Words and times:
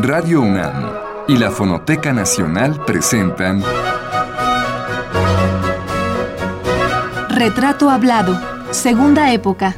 Radio 0.00 0.42
UNAM 0.42 0.92
y 1.26 1.36
la 1.36 1.50
Fonoteca 1.50 2.12
Nacional 2.12 2.84
presentan 2.84 3.64
Retrato 7.28 7.90
Hablado, 7.90 8.40
Segunda 8.70 9.32
Época. 9.32 9.74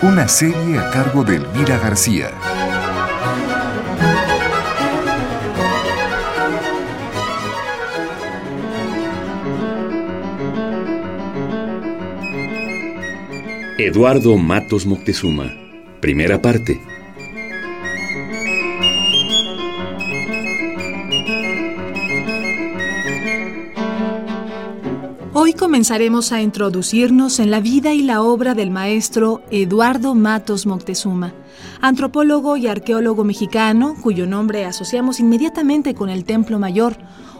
Una 0.00 0.26
serie 0.26 0.78
a 0.78 0.90
cargo 0.90 1.22
de 1.22 1.36
Elvira 1.36 1.76
García. 1.76 2.30
Eduardo 13.76 14.38
Matos 14.38 14.86
Moctezuma. 14.86 15.71
Primera 16.02 16.42
parte. 16.42 16.80
Hoy 25.32 25.52
comenzaremos 25.52 26.32
a 26.32 26.42
introducirnos 26.42 27.38
en 27.38 27.52
la 27.52 27.60
vida 27.60 27.94
y 27.94 28.02
la 28.02 28.20
obra 28.20 28.54
del 28.54 28.72
maestro 28.72 29.44
Eduardo 29.52 30.16
Matos 30.16 30.66
Moctezuma, 30.66 31.34
antropólogo 31.80 32.56
y 32.56 32.66
arqueólogo 32.66 33.22
mexicano 33.22 33.94
cuyo 34.02 34.26
nombre 34.26 34.64
asociamos 34.64 35.20
inmediatamente 35.20 35.94
con 35.94 36.10
el 36.10 36.24
Templo 36.24 36.58
Mayor, 36.58 36.96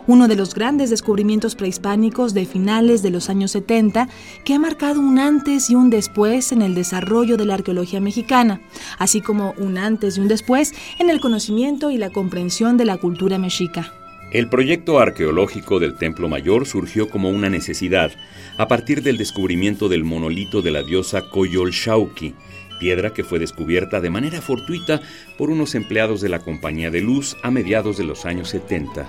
uno 0.06 0.28
de 0.28 0.36
los 0.36 0.54
grandes 0.54 0.90
descubrimientos 0.90 1.54
prehispánicos 1.54 2.34
de 2.34 2.46
finales 2.46 3.02
de 3.02 3.10
los 3.10 3.30
años 3.30 3.52
70 3.52 4.08
que 4.44 4.54
ha 4.54 4.58
marcado 4.58 5.00
un 5.00 5.18
antes 5.18 5.70
y 5.70 5.74
un 5.74 5.90
después 5.90 6.52
en 6.52 6.62
el 6.62 6.74
desarrollo 6.74 7.36
de 7.36 7.46
la 7.46 7.54
arqueología 7.54 8.00
mexicana, 8.00 8.60
así 8.98 9.20
como 9.20 9.54
un 9.58 9.78
antes 9.78 10.16
y 10.16 10.20
un 10.20 10.28
después 10.28 10.72
en 10.98 11.10
el 11.10 11.20
conocimiento 11.20 11.90
y 11.90 11.98
la 11.98 12.10
comprensión 12.10 12.76
de 12.76 12.84
la 12.84 12.96
cultura 12.96 13.38
mexica. 13.38 13.92
El 14.32 14.48
proyecto 14.48 14.98
arqueológico 14.98 15.78
del 15.78 15.98
Templo 15.98 16.26
Mayor 16.26 16.66
surgió 16.66 17.10
como 17.10 17.28
una 17.28 17.50
necesidad 17.50 18.12
a 18.56 18.66
partir 18.66 19.02
del 19.02 19.18
descubrimiento 19.18 19.90
del 19.90 20.04
monolito 20.04 20.62
de 20.62 20.70
la 20.70 20.82
diosa 20.82 21.28
Coyolxauhqui, 21.28 22.34
piedra 22.82 23.14
que 23.14 23.22
fue 23.22 23.38
descubierta 23.38 24.00
de 24.00 24.10
manera 24.10 24.42
fortuita 24.42 25.00
por 25.38 25.50
unos 25.50 25.76
empleados 25.76 26.20
de 26.20 26.28
la 26.28 26.40
Compañía 26.40 26.90
de 26.90 27.00
Luz 27.00 27.36
a 27.44 27.52
mediados 27.52 27.96
de 27.96 28.02
los 28.02 28.26
años 28.26 28.48
70. 28.48 29.06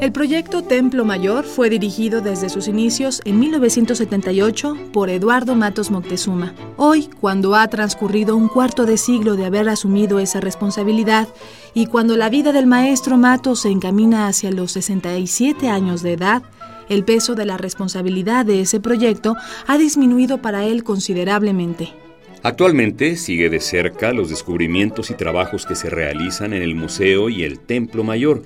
El 0.00 0.12
proyecto 0.12 0.62
Templo 0.62 1.04
Mayor 1.04 1.44
fue 1.44 1.68
dirigido 1.68 2.22
desde 2.22 2.48
sus 2.48 2.68
inicios 2.68 3.20
en 3.26 3.38
1978 3.38 4.78
por 4.94 5.10
Eduardo 5.10 5.54
Matos 5.54 5.90
Moctezuma. 5.90 6.54
Hoy, 6.78 7.10
cuando 7.20 7.54
ha 7.54 7.68
transcurrido 7.68 8.34
un 8.34 8.48
cuarto 8.48 8.86
de 8.86 8.96
siglo 8.96 9.36
de 9.36 9.44
haber 9.44 9.68
asumido 9.68 10.18
esa 10.20 10.40
responsabilidad 10.40 11.28
y 11.74 11.84
cuando 11.84 12.16
la 12.16 12.30
vida 12.30 12.52
del 12.52 12.66
maestro 12.66 13.18
Matos 13.18 13.60
se 13.60 13.68
encamina 13.68 14.26
hacia 14.26 14.50
los 14.50 14.72
67 14.72 15.68
años 15.68 16.02
de 16.02 16.14
edad, 16.14 16.42
el 16.90 17.04
peso 17.04 17.34
de 17.34 17.46
la 17.46 17.56
responsabilidad 17.56 18.44
de 18.44 18.60
ese 18.60 18.80
proyecto 18.80 19.36
ha 19.66 19.78
disminuido 19.78 20.42
para 20.42 20.66
él 20.66 20.84
considerablemente. 20.84 21.94
Actualmente 22.42 23.16
sigue 23.16 23.50
de 23.50 23.60
cerca 23.60 24.12
los 24.12 24.30
descubrimientos 24.30 25.10
y 25.10 25.14
trabajos 25.14 25.66
que 25.66 25.76
se 25.76 25.90
realizan 25.90 26.52
en 26.52 26.62
el 26.62 26.74
museo 26.74 27.28
y 27.28 27.44
el 27.44 27.60
Templo 27.60 28.02
Mayor, 28.02 28.42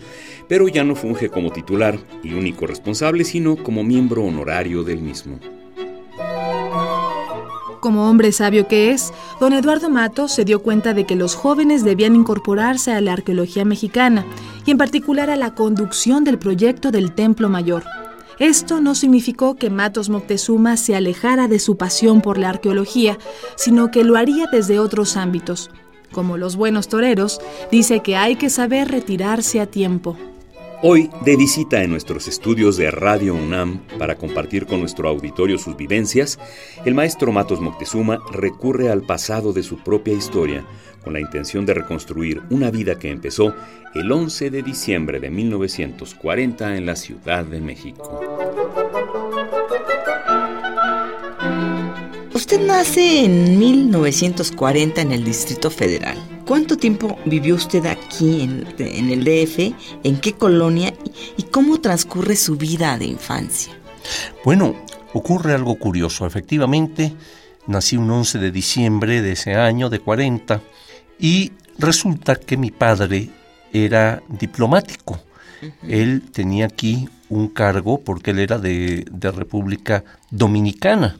pero 0.49 0.69
ya 0.69 0.85
no 0.85 0.97
funge 0.97 1.29
como 1.29 1.53
titular 1.53 1.99
y 2.23 2.35
único 2.35 2.67
responsable, 2.67 3.25
sino 3.25 3.57
como 3.57 3.85
miembro 3.85 4.25
honorario 4.25 4.83
del 4.83 5.01
mismo. 5.01 5.39
Como 7.81 8.09
hombre 8.11 8.33
sabio 8.33 8.67
que 8.67 8.91
es, 8.91 9.13
don 9.41 9.53
Eduardo 9.53 9.91
Matos 9.91 10.33
se 10.33 10.45
dio 10.45 10.63
cuenta 10.63 10.93
de 10.93 11.05
que 11.05 11.17
los 11.17 11.35
jóvenes 11.35 11.85
debían 11.85 12.17
incorporarse 12.17 12.93
a 12.93 13.01
la 13.01 13.13
arqueología 13.13 13.65
mexicana 13.65 14.27
y 14.67 14.73
en 14.73 14.79
particular 14.79 15.31
a 15.31 15.37
la 15.37 15.55
conducción 15.55 16.25
del 16.25 16.39
proyecto 16.39 16.91
del 16.91 17.13
Templo 17.13 17.49
Mayor. 17.49 17.85
Esto 18.39 18.81
no 18.81 18.95
significó 18.95 19.55
que 19.55 19.71
Matos 19.71 20.09
Moctezuma 20.09 20.77
se 20.77 20.97
alejara 20.97 21.47
de 21.47 21.59
su 21.59 21.77
pasión 21.77 22.21
por 22.21 22.39
la 22.39 22.49
arqueología, 22.49 23.19
sino 23.57 23.91
que 23.91 24.05
lo 24.05 24.17
haría 24.17 24.47
desde 24.51 24.79
otros 24.79 25.17
ámbitos. 25.17 25.71
Como 26.13 26.37
los 26.37 26.57
buenos 26.57 26.89
toreros, 26.89 27.41
dice 27.71 28.01
que 28.01 28.17
hay 28.17 28.37
que 28.37 28.51
saber 28.51 28.89
retirarse 28.89 29.61
a 29.61 29.67
tiempo. 29.67 30.17
Hoy, 30.83 31.11
de 31.25 31.37
visita 31.37 31.83
en 31.83 31.91
nuestros 31.91 32.29
estudios 32.29 32.77
de 32.77 32.91
Radio 32.91 33.35
UNAM 33.35 33.81
para 33.99 34.17
compartir 34.17 34.67
con 34.67 34.81
nuestro 34.81 35.09
auditorio 35.09 35.57
sus 35.57 35.77
vivencias, 35.77 36.39
el 36.85 36.95
maestro 36.95 37.33
Matos 37.33 37.61
Moctezuma 37.61 38.19
recurre 38.31 38.91
al 38.91 39.03
pasado 39.03 39.53
de 39.53 39.63
su 39.63 39.79
propia 39.79 40.13
historia 40.13 40.67
con 41.05 41.13
la 41.13 41.21
intención 41.21 41.67
de 41.67 41.75
reconstruir 41.75 42.43
una 42.51 42.71
vida 42.71 42.99
que 42.99 43.11
empezó 43.11 43.55
el 43.95 44.11
11 44.11 44.51
de 44.51 44.63
diciembre 44.63 45.21
de 45.21 45.31
1940 45.31 46.77
en 46.77 46.87
la 46.87 46.97
Ciudad 46.97 47.45
de 47.45 47.61
México. 47.61 48.21
Usted 52.35 52.61
nace 52.67 53.25
en 53.25 53.59
1940 53.59 55.01
en 55.01 55.13
el 55.13 55.25
Distrito 55.25 55.71
Federal. 55.71 56.19
¿Cuánto 56.45 56.77
tiempo 56.77 57.17
vivió 57.25 57.55
usted 57.55 57.87
aquí 57.87 58.43
en, 58.43 59.11
el 59.11 59.25
DF? 59.25 59.75
¿En 60.03 60.21
qué 60.21 60.33
colonia? 60.33 60.93
¿Y 61.37 61.45
cómo 61.45 61.81
transcurre 61.81 62.37
su 62.37 62.57
vida 62.57 62.99
de 62.99 63.07
infancia? 63.07 63.73
Bueno, 64.45 64.77
ocurre 65.15 65.55
algo 65.55 65.77
curioso. 65.77 66.27
Efectivamente, 66.27 67.15
nací 67.67 67.97
un 67.97 68.11
11 68.11 68.39
de 68.39 68.51
diciembre 68.51 69.23
de 69.23 69.33
ese 69.33 69.55
año, 69.55 69.89
de 69.89 70.01
40, 70.01 70.61
y 71.19 71.53
resulta 71.79 72.37
que 72.37 72.57
mi 72.57 72.71
padre 72.71 73.31
era 73.73 74.23
diplomático. 74.29 75.21
Él 75.83 76.23
tenía 76.33 76.67
aquí 76.67 77.09
un 77.29 77.49
cargo 77.49 78.01
porque 78.01 78.33
él 78.33 78.39
era 78.39 78.59
de, 78.59 79.05
República 79.35 80.05
Dominicana. 80.31 81.19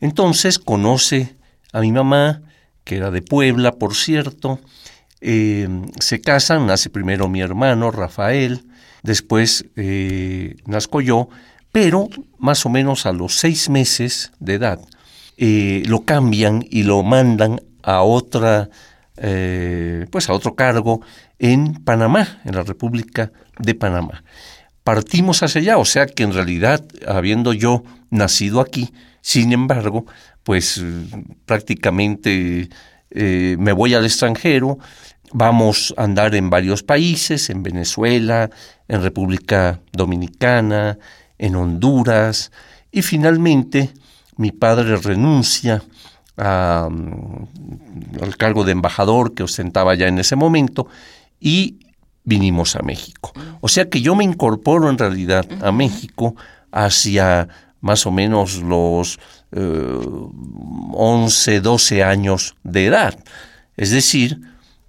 Entonces 0.00 0.58
conoce 0.58 1.36
a 1.72 1.80
mi 1.80 1.92
mamá, 1.92 2.42
que 2.84 2.96
era 2.96 3.10
de 3.10 3.22
Puebla, 3.22 3.72
por 3.72 3.94
cierto. 3.94 4.60
Eh, 5.20 5.68
se 5.98 6.20
casan, 6.20 6.66
nace 6.66 6.88
primero 6.88 7.28
mi 7.28 7.40
hermano 7.40 7.90
Rafael, 7.90 8.64
después 9.02 9.66
eh, 9.76 10.56
nazco 10.66 11.00
yo, 11.00 11.28
pero 11.72 12.08
más 12.38 12.64
o 12.64 12.70
menos 12.70 13.04
a 13.06 13.12
los 13.12 13.36
seis 13.36 13.68
meses 13.68 14.32
de 14.40 14.54
edad 14.54 14.80
eh, 15.36 15.82
lo 15.86 16.04
cambian 16.04 16.64
y 16.68 16.82
lo 16.82 17.02
mandan 17.02 17.60
a 17.82 18.02
otra 18.02 18.68
eh, 19.22 20.06
pues 20.10 20.30
a 20.30 20.32
otro 20.32 20.54
cargo 20.54 21.02
en 21.38 21.74
Panamá, 21.84 22.40
en 22.44 22.54
la 22.54 22.62
República 22.62 23.32
de 23.58 23.74
Panamá. 23.74 24.24
Partimos 24.82 25.42
hacia 25.42 25.60
allá, 25.60 25.76
o 25.76 25.84
sea 25.84 26.06
que 26.06 26.22
en 26.22 26.32
realidad, 26.32 26.84
habiendo 27.06 27.52
yo 27.52 27.84
nacido 28.08 28.60
aquí, 28.60 28.94
sin 29.20 29.52
embargo, 29.52 30.06
pues 30.42 30.82
prácticamente 31.44 32.70
eh, 33.10 33.56
me 33.58 33.72
voy 33.72 33.92
al 33.92 34.06
extranjero, 34.06 34.78
vamos 35.32 35.94
a 35.98 36.04
andar 36.04 36.34
en 36.34 36.48
varios 36.48 36.82
países, 36.82 37.50
en 37.50 37.62
Venezuela, 37.62 38.50
en 38.88 39.02
República 39.02 39.80
Dominicana, 39.92 40.98
en 41.36 41.56
Honduras, 41.56 42.52
y 42.90 43.02
finalmente 43.02 43.90
mi 44.36 44.50
padre 44.50 44.96
renuncia 44.96 45.82
al 46.40 48.36
cargo 48.38 48.64
de 48.64 48.72
embajador 48.72 49.34
que 49.34 49.42
ostentaba 49.42 49.94
ya 49.94 50.08
en 50.08 50.18
ese 50.18 50.36
momento 50.36 50.86
y 51.38 51.80
vinimos 52.24 52.76
a 52.76 52.82
México. 52.82 53.32
O 53.60 53.68
sea 53.68 53.88
que 53.88 54.00
yo 54.00 54.14
me 54.14 54.24
incorporo 54.24 54.88
en 54.88 54.98
realidad 54.98 55.46
a 55.62 55.72
México 55.72 56.34
hacia 56.72 57.48
más 57.80 58.06
o 58.06 58.10
menos 58.10 58.62
los 58.62 59.18
11, 59.52 61.56
eh, 61.56 61.60
12 61.60 62.04
años 62.04 62.56
de 62.62 62.86
edad. 62.86 63.18
Es 63.76 63.90
decir, 63.90 64.40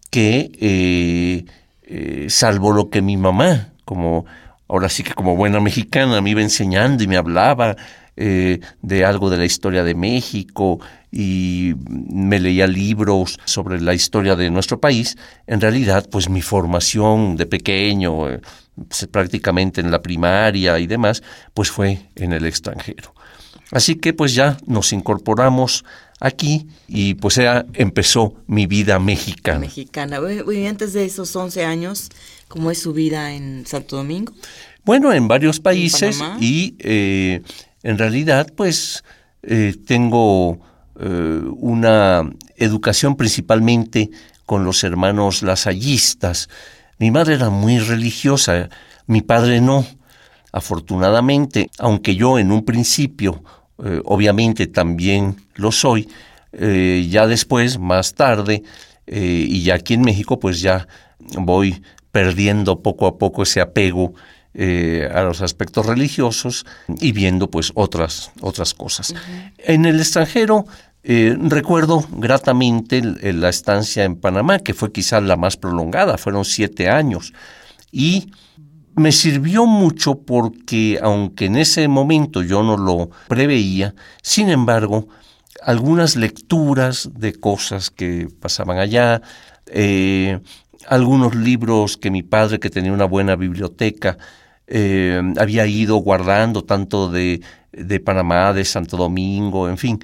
que 0.09 0.51
eh, 0.59 1.45
eh, 1.83 2.25
salvo 2.29 2.73
lo 2.73 2.89
que 2.89 3.01
mi 3.01 3.17
mamá, 3.17 3.69
como 3.85 4.25
ahora 4.67 4.89
sí 4.89 5.03
que 5.03 5.13
como 5.13 5.35
buena 5.35 5.59
mexicana, 5.59 6.21
me 6.21 6.31
iba 6.31 6.41
enseñando 6.41 7.03
y 7.03 7.07
me 7.07 7.17
hablaba 7.17 7.75
de 8.15 9.05
algo 9.05 9.29
de 9.29 9.37
la 9.37 9.45
historia 9.45 9.83
de 9.83 9.95
México 9.95 10.79
y 11.11 11.73
me 11.85 12.39
leía 12.39 12.67
libros 12.67 13.37
sobre 13.45 13.81
la 13.81 13.93
historia 13.93 14.35
de 14.35 14.49
nuestro 14.49 14.79
país, 14.79 15.17
en 15.45 15.59
realidad 15.59 16.07
pues 16.09 16.29
mi 16.29 16.41
formación 16.41 17.35
de 17.35 17.45
pequeño, 17.45 18.29
eh, 18.29 18.41
pues, 18.87 19.07
prácticamente 19.11 19.81
en 19.81 19.91
la 19.91 20.01
primaria 20.01 20.79
y 20.79 20.87
demás, 20.87 21.21
pues 21.53 21.69
fue 21.69 22.09
en 22.15 22.31
el 22.31 22.45
extranjero. 22.45 23.13
Así 23.71 23.95
que 23.95 24.13
pues 24.13 24.33
ya 24.33 24.57
nos 24.65 24.93
incorporamos 24.93 25.83
aquí 26.19 26.67
y 26.87 27.15
pues 27.15 27.35
ya 27.35 27.65
empezó 27.73 28.35
mi 28.47 28.67
vida 28.67 28.99
mexicana. 28.99 29.59
Mexicana. 29.59 30.19
Y 30.51 30.65
antes 30.65 30.93
de 30.93 31.05
esos 31.05 31.35
11 31.35 31.65
años, 31.65 32.09
¿cómo 32.47 32.71
es 32.71 32.79
su 32.79 32.93
vida 32.93 33.33
en 33.33 33.65
Santo 33.65 33.97
Domingo? 33.97 34.33
Bueno, 34.83 35.13
en 35.13 35.27
varios 35.27 35.59
países 35.59 36.19
y 36.39 36.75
eh, 36.79 37.41
en 37.83 37.97
realidad, 37.97 38.51
pues 38.55 39.03
eh, 39.43 39.75
tengo 39.85 40.59
eh, 40.99 41.41
una 41.57 42.29
educación 42.57 43.15
principalmente 43.15 44.11
con 44.45 44.65
los 44.65 44.83
hermanos 44.83 45.41
lasallistas. 45.41 46.49
Mi 46.99 47.09
madre 47.09 47.35
era 47.35 47.49
muy 47.49 47.79
religiosa, 47.79 48.69
mi 49.07 49.21
padre 49.21 49.61
no. 49.61 49.85
Afortunadamente, 50.51 51.69
aunque 51.79 52.15
yo 52.15 52.37
en 52.37 52.51
un 52.51 52.65
principio, 52.65 53.43
eh, 53.83 54.01
obviamente 54.05 54.67
también 54.67 55.37
lo 55.55 55.71
soy, 55.71 56.07
ya 56.53 57.27
después, 57.27 57.79
más 57.79 58.13
tarde, 58.13 58.61
y 59.07 59.63
ya 59.63 59.75
aquí 59.75 59.93
en 59.93 60.01
México, 60.01 60.37
pues 60.37 60.59
ya 60.59 60.85
voy 61.37 61.81
perdiendo 62.11 62.81
poco 62.81 63.07
a 63.07 63.17
poco 63.17 63.43
ese 63.43 63.61
apego 63.61 64.13
eh, 64.53 65.09
a 65.13 65.21
los 65.21 65.41
aspectos 65.41 65.85
religiosos 65.85 66.65
y 66.99 67.11
viendo 67.11 67.49
pues 67.49 67.71
otras, 67.75 68.31
otras 68.41 68.73
cosas. 68.73 69.13
En 69.57 69.85
el 69.85 69.99
extranjero 69.99 70.65
eh, 71.03 71.35
recuerdo 71.39 72.05
gratamente 72.11 73.01
la 73.01 73.49
estancia 73.49 74.03
en 74.03 74.15
Panamá, 74.15 74.59
que 74.59 74.73
fue 74.73 74.91
quizás 74.91 75.23
la 75.23 75.35
más 75.35 75.57
prolongada, 75.57 76.17
fueron 76.17 76.45
siete 76.45 76.89
años, 76.89 77.33
y 77.91 78.31
me 78.95 79.11
sirvió 79.11 79.65
mucho 79.65 80.15
porque 80.15 80.99
aunque 81.01 81.45
en 81.45 81.55
ese 81.55 81.87
momento 81.87 82.43
yo 82.43 82.61
no 82.61 82.77
lo 82.77 83.09
preveía, 83.27 83.95
sin 84.21 84.49
embargo, 84.49 85.07
algunas 85.63 86.15
lecturas 86.15 87.09
de 87.13 87.33
cosas 87.33 87.89
que 87.89 88.27
pasaban 88.39 88.77
allá, 88.77 89.21
eh, 89.67 90.39
algunos 90.87 91.35
libros 91.35 91.97
que 91.97 92.11
mi 92.11 92.23
padre, 92.23 92.59
que 92.59 92.69
tenía 92.69 92.93
una 92.93 93.05
buena 93.05 93.35
biblioteca, 93.35 94.17
eh, 94.73 95.21
había 95.37 95.67
ido 95.67 95.97
guardando 95.97 96.63
tanto 96.63 97.11
de, 97.11 97.41
de 97.73 97.99
Panamá, 97.99 98.53
de 98.53 98.63
Santo 98.63 98.95
Domingo, 98.95 99.67
en 99.67 99.77
fin, 99.77 99.99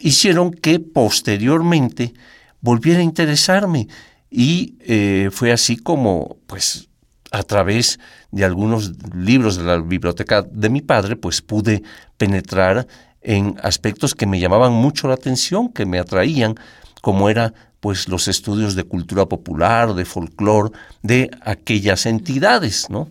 hicieron 0.00 0.52
que 0.52 0.78
posteriormente 0.78 2.14
volviera 2.60 3.00
a 3.00 3.02
interesarme 3.02 3.88
y 4.30 4.76
eh, 4.86 5.28
fue 5.32 5.50
así 5.50 5.76
como, 5.76 6.36
pues, 6.46 6.88
a 7.32 7.42
través 7.42 7.98
de 8.30 8.44
algunos 8.44 8.92
libros 9.12 9.56
de 9.56 9.64
la 9.64 9.78
biblioteca 9.78 10.42
de 10.42 10.70
mi 10.70 10.82
padre, 10.82 11.16
pues 11.16 11.42
pude 11.42 11.82
penetrar 12.16 12.86
en 13.22 13.56
aspectos 13.60 14.14
que 14.14 14.26
me 14.26 14.38
llamaban 14.38 14.72
mucho 14.72 15.08
la 15.08 15.14
atención, 15.14 15.68
que 15.72 15.84
me 15.84 15.98
atraían, 15.98 16.54
como 17.00 17.28
era 17.28 17.52
pues 17.82 18.08
los 18.08 18.28
estudios 18.28 18.76
de 18.76 18.84
cultura 18.84 19.26
popular, 19.26 19.94
de 19.94 20.04
folclore, 20.04 20.70
de 21.02 21.30
aquellas 21.40 22.06
entidades, 22.06 22.88
¿no? 22.90 23.08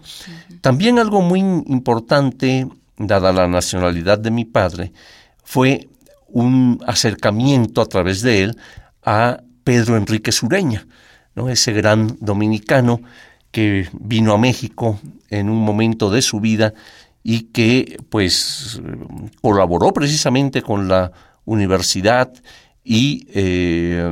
También 0.62 1.00
algo 1.00 1.22
muy 1.22 1.40
importante, 1.40 2.68
dada 2.98 3.34
la 3.34 3.48
nacionalidad 3.48 4.20
de 4.20 4.32
mi 4.32 4.46
padre, 4.46 4.94
fue 5.44 5.90
un 6.28 6.80
acercamiento 6.86 7.82
a 7.82 7.88
través 7.88 8.22
de 8.22 8.44
él 8.44 8.58
a 9.04 9.42
Pedro 9.64 9.98
Enrique 9.98 10.32
Sureña, 10.32 10.88
¿no? 11.36 11.50
ese 11.50 11.74
gran 11.74 12.16
dominicano 12.20 13.02
que 13.52 13.90
vino 13.94 14.34
a 14.34 14.38
México 14.38 15.00
en 15.30 15.50
un 15.50 15.58
momento 15.58 16.10
de 16.10 16.22
su 16.22 16.40
vida 16.40 16.74
y 17.24 17.44
que 17.46 17.98
pues 18.10 18.80
colaboró 19.42 19.92
precisamente 19.92 20.62
con 20.62 20.88
la 20.88 21.12
universidad 21.46 22.32
y 22.84 23.28
eh, 23.34 24.10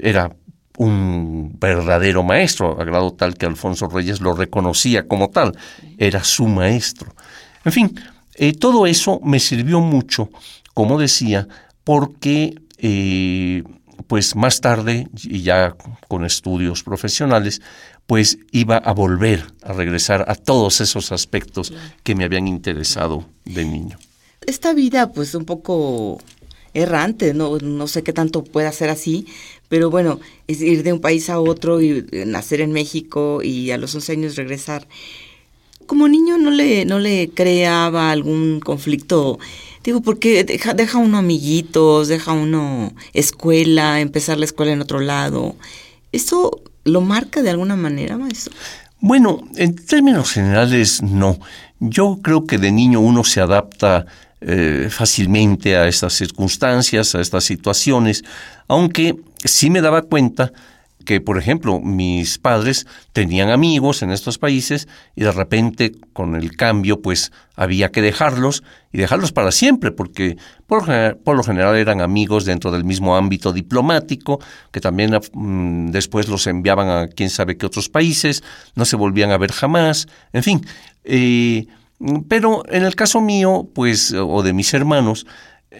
era 0.00 0.34
un 0.76 1.56
verdadero 1.58 2.22
maestro, 2.22 2.80
a 2.80 2.84
grado 2.84 3.12
tal 3.12 3.36
que 3.36 3.46
Alfonso 3.46 3.88
Reyes 3.88 4.20
lo 4.20 4.34
reconocía 4.34 5.06
como 5.06 5.30
tal, 5.30 5.56
era 5.98 6.24
su 6.24 6.46
maestro. 6.46 7.14
En 7.64 7.72
fin, 7.72 8.00
eh, 8.34 8.52
todo 8.52 8.86
eso 8.86 9.20
me 9.22 9.38
sirvió 9.38 9.80
mucho, 9.80 10.30
como 10.74 10.98
decía, 10.98 11.46
porque 11.84 12.54
eh, 12.78 13.62
pues 14.06 14.36
más 14.36 14.60
tarde, 14.60 15.08
y 15.22 15.42
ya 15.42 15.76
con 16.08 16.24
estudios 16.24 16.82
profesionales, 16.82 17.62
pues 18.06 18.38
iba 18.52 18.76
a 18.76 18.92
volver 18.92 19.46
a 19.62 19.72
regresar 19.72 20.24
a 20.28 20.34
todos 20.34 20.80
esos 20.80 21.12
aspectos 21.12 21.72
que 22.02 22.14
me 22.14 22.24
habían 22.24 22.48
interesado 22.48 23.24
de 23.44 23.64
niño. 23.64 23.98
Esta 24.46 24.74
vida, 24.74 25.12
pues 25.12 25.34
un 25.34 25.44
poco 25.44 26.18
errante, 26.74 27.32
no, 27.32 27.56
no 27.58 27.86
sé 27.86 28.02
qué 28.02 28.12
tanto 28.12 28.44
pueda 28.44 28.72
ser 28.72 28.90
así, 28.90 29.26
pero 29.74 29.90
bueno, 29.90 30.20
es 30.46 30.60
ir 30.60 30.84
de 30.84 30.92
un 30.92 31.00
país 31.00 31.28
a 31.28 31.40
otro 31.40 31.80
y 31.80 32.06
eh, 32.12 32.26
nacer 32.26 32.60
en 32.60 32.70
México 32.70 33.42
y 33.42 33.72
a 33.72 33.76
los 33.76 33.92
11 33.92 34.12
años 34.12 34.36
regresar. 34.36 34.86
Como 35.86 36.06
niño 36.06 36.38
no 36.38 36.52
le, 36.52 36.84
no 36.84 37.00
le 37.00 37.30
creaba 37.30 38.12
algún 38.12 38.60
conflicto, 38.60 39.40
digo, 39.82 40.00
porque 40.00 40.44
deja, 40.44 40.74
deja 40.74 40.98
uno 40.98 41.18
amiguitos, 41.18 42.06
deja 42.06 42.30
uno 42.30 42.94
escuela, 43.14 44.00
empezar 44.00 44.38
la 44.38 44.44
escuela 44.44 44.70
en 44.70 44.80
otro 44.80 45.00
lado. 45.00 45.56
¿Eso 46.12 46.62
lo 46.84 47.00
marca 47.00 47.42
de 47.42 47.50
alguna 47.50 47.74
manera, 47.74 48.16
maestro? 48.16 48.54
Bueno, 49.00 49.42
en 49.56 49.74
términos 49.74 50.30
generales, 50.30 51.02
no. 51.02 51.40
Yo 51.80 52.20
creo 52.22 52.46
que 52.46 52.58
de 52.58 52.70
niño 52.70 53.00
uno 53.00 53.24
se 53.24 53.40
adapta 53.40 54.06
eh, 54.40 54.88
fácilmente 54.88 55.74
a 55.74 55.88
estas 55.88 56.12
circunstancias, 56.12 57.16
a 57.16 57.20
estas 57.20 57.42
situaciones, 57.42 58.22
aunque 58.68 59.16
sí 59.44 59.70
me 59.70 59.80
daba 59.80 60.02
cuenta 60.02 60.52
que, 61.04 61.20
por 61.20 61.38
ejemplo, 61.38 61.80
mis 61.80 62.38
padres 62.38 62.86
tenían 63.12 63.50
amigos 63.50 64.02
en 64.02 64.10
estos 64.10 64.38
países 64.38 64.88
y 65.14 65.22
de 65.22 65.32
repente 65.32 65.92
con 66.12 66.34
el 66.34 66.56
cambio 66.56 67.02
pues 67.02 67.30
había 67.56 67.90
que 67.90 68.02
dejarlos 68.02 68.62
y 68.92 68.98
dejarlos 68.98 69.32
para 69.32 69.52
siempre 69.52 69.92
porque 69.92 70.36
por, 70.66 70.88
lo 70.88 71.42
general 71.42 71.76
eran 71.76 72.00
amigos 72.00 72.44
dentro 72.44 72.70
del 72.70 72.84
mismo 72.84 73.16
ámbito 73.16 73.52
diplomático 73.52 74.40
que 74.72 74.80
también 74.80 75.18
mm, 75.32 75.90
después 75.90 76.28
los 76.28 76.46
enviaban 76.46 76.88
a 76.88 77.08
quién 77.08 77.30
sabe 77.30 77.56
qué 77.56 77.66
otros 77.66 77.88
países, 77.88 78.42
no 78.74 78.84
se 78.84 78.96
volvían 78.96 79.30
a 79.30 79.38
ver 79.38 79.52
jamás, 79.52 80.08
en 80.32 80.42
fin. 80.42 80.66
Eh, 81.04 81.66
pero 82.28 82.64
en 82.68 82.84
el 82.84 82.96
caso 82.96 83.20
mío, 83.20 83.68
pues, 83.72 84.12
o 84.12 84.42
de 84.42 84.52
mis 84.52 84.74
hermanos, 84.74 85.26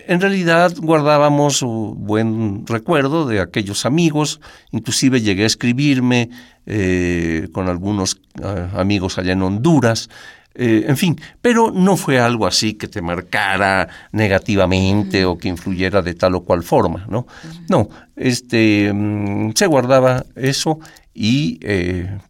en 0.06 0.20
realidad 0.20 0.74
guardábamos 0.76 1.62
un 1.62 2.06
buen 2.06 2.66
recuerdo 2.66 3.26
de 3.26 3.40
aquellos 3.40 3.86
amigos, 3.86 4.40
inclusive 4.70 5.20
llegué 5.20 5.44
a 5.44 5.46
escribirme 5.46 6.30
eh, 6.66 7.48
con 7.52 7.68
algunos 7.68 8.20
eh, 8.42 8.68
amigos 8.74 9.18
allá 9.18 9.32
en 9.32 9.42
Honduras, 9.42 10.08
eh, 10.54 10.84
en 10.86 10.96
fin, 10.96 11.20
pero 11.42 11.70
no 11.70 11.96
fue 11.96 12.20
algo 12.20 12.46
así 12.46 12.74
que 12.74 12.86
te 12.86 13.02
marcara 13.02 13.88
negativamente 14.12 15.24
o 15.24 15.36
que 15.36 15.48
influyera 15.48 16.00
de 16.00 16.14
tal 16.14 16.36
o 16.36 16.44
cual 16.44 16.62
forma, 16.62 17.06
¿no? 17.08 17.26
No, 17.68 17.88
este, 18.14 18.92
mm, 18.92 19.52
se 19.54 19.66
guardaba 19.66 20.24
eso 20.36 20.78
y 21.12 21.60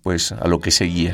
pues 0.02 0.33
a 0.33 0.47
lo 0.47 0.61
que 0.61 0.71
seguía. 0.71 1.12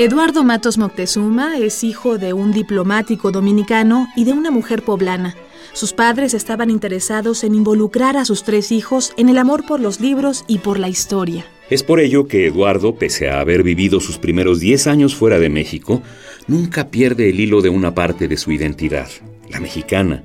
Eduardo 0.00 0.44
Matos 0.44 0.78
Moctezuma 0.78 1.58
es 1.58 1.82
hijo 1.82 2.18
de 2.18 2.32
un 2.32 2.52
diplomático 2.52 3.32
dominicano 3.32 4.06
y 4.14 4.22
de 4.22 4.32
una 4.32 4.52
mujer 4.52 4.84
poblana. 4.84 5.34
Sus 5.72 5.92
padres 5.92 6.34
estaban 6.34 6.70
interesados 6.70 7.42
en 7.42 7.56
involucrar 7.56 8.16
a 8.16 8.24
sus 8.24 8.44
tres 8.44 8.70
hijos 8.70 9.12
en 9.16 9.28
el 9.28 9.38
amor 9.38 9.66
por 9.66 9.80
los 9.80 9.98
libros 9.98 10.44
y 10.46 10.58
por 10.58 10.78
la 10.78 10.88
historia. 10.88 11.44
Es 11.68 11.82
por 11.82 11.98
ello 11.98 12.28
que 12.28 12.46
Eduardo, 12.46 12.94
pese 12.94 13.28
a 13.28 13.40
haber 13.40 13.64
vivido 13.64 13.98
sus 13.98 14.18
primeros 14.18 14.60
10 14.60 14.86
años 14.86 15.16
fuera 15.16 15.40
de 15.40 15.48
México, 15.48 16.00
nunca 16.46 16.90
pierde 16.90 17.28
el 17.28 17.40
hilo 17.40 17.60
de 17.60 17.70
una 17.70 17.92
parte 17.92 18.28
de 18.28 18.36
su 18.36 18.52
identidad, 18.52 19.08
la 19.50 19.58
mexicana. 19.58 20.22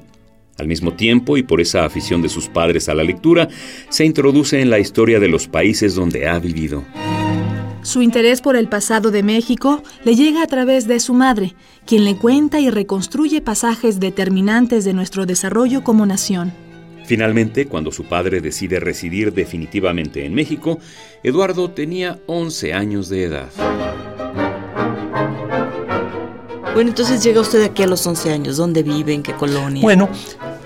Al 0.60 0.68
mismo 0.68 0.94
tiempo, 0.94 1.36
y 1.36 1.42
por 1.42 1.62
esa 1.62 1.84
afición 1.84 2.22
de 2.22 2.30
sus 2.30 2.48
padres 2.48 2.89
a 2.89 2.94
la 2.94 3.03
lectura, 3.03 3.50
se 3.89 4.06
introduce 4.06 4.62
en 4.62 4.70
la 4.70 4.77
historia 4.77 5.20
de 5.20 5.30
los 5.30 5.48
países 5.48 5.96
donde 5.96 6.27
ha 6.27 6.38
vivido. 6.38 6.84
Su 7.83 8.01
interés 8.01 8.41
por 8.41 8.55
el 8.55 8.69
pasado 8.69 9.11
de 9.11 9.23
México 9.23 9.83
le 10.05 10.15
llega 10.15 10.41
a 10.41 10.47
través 10.47 10.87
de 10.87 11.01
su 11.01 11.13
madre, 11.13 11.53
quien 11.85 12.05
le 12.05 12.15
cuenta 12.15 12.61
y 12.61 12.69
reconstruye 12.69 13.41
pasajes 13.41 13.99
determinantes 13.99 14.85
de 14.85 14.93
nuestro 14.93 15.25
desarrollo 15.25 15.83
como 15.83 16.05
nación. 16.05 16.53
Finalmente, 17.05 17.67
cuando 17.67 17.91
su 17.91 18.05
padre 18.05 18.39
decide 18.39 18.79
residir 18.79 19.33
definitivamente 19.33 20.25
en 20.25 20.33
México, 20.33 20.79
Eduardo 21.23 21.71
tenía 21.71 22.19
11 22.27 22.73
años 22.73 23.09
de 23.09 23.23
edad. 23.23 23.49
Bueno, 26.73 26.89
entonces 26.89 27.21
llega 27.21 27.41
usted 27.41 27.63
aquí 27.63 27.83
a 27.83 27.87
los 27.87 28.07
11 28.07 28.31
años. 28.31 28.57
¿Dónde 28.57 28.81
vive? 28.81 29.13
¿En 29.13 29.21
qué 29.23 29.33
colonia? 29.33 29.81
Bueno, 29.81 30.07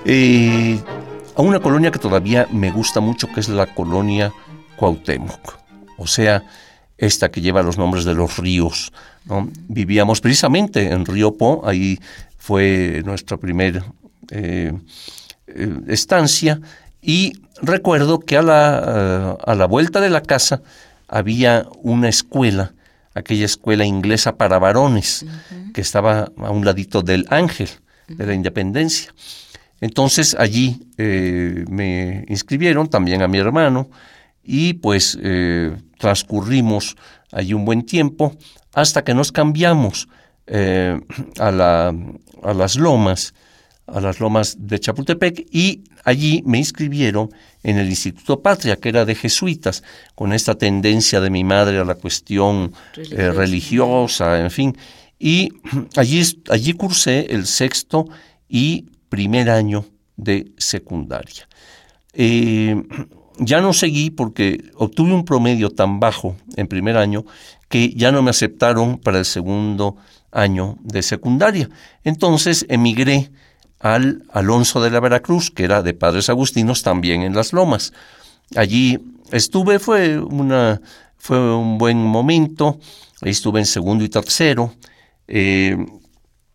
eh, 0.05 0.79
a 1.35 1.41
una 1.41 1.59
colonia 1.59 1.89
que 1.89 1.99
todavía 1.99 2.47
me 2.51 2.71
gusta 2.71 2.99
mucho, 2.99 3.27
que 3.33 3.39
es 3.39 3.49
la 3.49 3.73
colonia 3.73 4.31
Cuauhtémoc. 4.77 5.57
O 5.97 6.05
sea, 6.05 6.43
esta 6.97 7.29
que 7.29 7.41
lleva 7.41 7.63
los 7.63 7.77
nombres 7.77 8.05
de 8.05 8.13
los 8.15 8.37
ríos. 8.37 8.91
Vivíamos 9.67 10.21
precisamente 10.21 10.91
en 10.91 11.05
Río 11.05 11.35
Po, 11.35 11.61
ahí 11.65 11.99
fue 12.37 13.01
nuestra 13.05 13.37
primera 13.37 13.85
eh, 14.31 14.73
eh, 15.47 15.79
estancia, 15.87 16.59
y 17.01 17.33
recuerdo 17.61 18.19
que 18.19 18.37
a 18.37 18.41
la, 18.41 19.37
eh, 19.37 19.43
a 19.45 19.55
la 19.55 19.65
vuelta 19.65 20.01
de 20.01 20.09
la 20.09 20.21
casa 20.21 20.61
había 21.07 21.67
una 21.83 22.09
escuela 22.09 22.73
aquella 23.17 23.45
escuela 23.45 23.83
inglesa 23.83 24.37
para 24.37 24.59
varones, 24.59 25.25
que 25.73 25.81
estaba 25.81 26.31
a 26.37 26.51
un 26.51 26.63
ladito 26.63 27.01
del 27.01 27.25
Ángel, 27.29 27.69
de 28.07 28.25
la 28.25 28.33
Independencia. 28.33 29.13
Entonces 29.81 30.35
allí 30.39 30.87
eh, 30.97 31.65
me 31.69 32.25
inscribieron 32.27 32.89
también 32.89 33.21
a 33.21 33.27
mi 33.27 33.37
hermano 33.39 33.89
y 34.43 34.73
pues 34.73 35.17
eh, 35.21 35.75
transcurrimos 35.97 36.95
allí 37.31 37.53
un 37.53 37.65
buen 37.65 37.83
tiempo 37.83 38.35
hasta 38.73 39.03
que 39.03 39.13
nos 39.13 39.31
cambiamos 39.31 40.07
eh, 40.47 40.99
a, 41.39 41.51
la, 41.51 41.95
a 42.43 42.53
las 42.53 42.75
lomas, 42.75 43.33
a 43.87 43.99
las 43.99 44.19
lomas 44.19 44.55
de 44.59 44.79
Chapultepec 44.79 45.47
y 45.51 45.83
allí 46.03 46.43
me 46.45 46.57
inscribieron 46.57 47.29
en 47.63 47.77
el 47.77 47.89
Instituto 47.89 48.41
Patria, 48.41 48.77
que 48.77 48.89
era 48.89 49.03
de 49.03 49.15
jesuitas, 49.15 49.83
con 50.15 50.31
esta 50.31 50.55
tendencia 50.55 51.19
de 51.19 51.29
mi 51.29 51.43
madre 51.43 51.79
a 51.79 51.83
la 51.83 51.95
cuestión 51.95 52.73
religiosa, 52.95 54.39
en 54.39 54.51
fin. 54.51 54.77
Y 55.19 55.49
allí, 55.95 56.21
allí 56.49 56.73
cursé 56.73 57.27
el 57.29 57.45
sexto 57.45 58.07
y 58.47 58.85
primer 59.09 59.49
año 59.49 59.85
de 60.15 60.51
secundaria. 60.57 61.47
Eh, 62.13 62.81
ya 63.39 63.61
no 63.61 63.73
seguí 63.73 64.09
porque 64.09 64.71
obtuve 64.75 65.13
un 65.13 65.25
promedio 65.25 65.69
tan 65.69 65.99
bajo 65.99 66.35
en 66.55 66.67
primer 66.67 66.97
año 66.97 67.25
que 67.69 67.93
ya 67.93 68.11
no 68.11 68.21
me 68.21 68.29
aceptaron 68.29 68.97
para 68.97 69.19
el 69.19 69.25
segundo 69.25 69.97
año 70.31 70.77
de 70.81 71.01
secundaria. 71.01 71.69
Entonces 72.03 72.65
emigré 72.69 73.31
al 73.79 74.23
Alonso 74.31 74.81
de 74.81 74.89
la 74.89 74.99
Veracruz, 74.99 75.51
que 75.51 75.63
era 75.63 75.81
de 75.81 75.93
Padres 75.93 76.29
Agustinos, 76.29 76.83
también 76.83 77.21
en 77.21 77.35
Las 77.35 77.53
Lomas. 77.53 77.93
Allí 78.55 78.99
estuve, 79.31 79.79
fue, 79.79 80.19
una, 80.19 80.81
fue 81.17 81.55
un 81.55 81.77
buen 81.77 82.03
momento, 82.03 82.79
estuve 83.21 83.59
en 83.59 83.65
segundo 83.65 84.03
y 84.03 84.09
tercero. 84.09 84.73
Eh, 85.27 85.77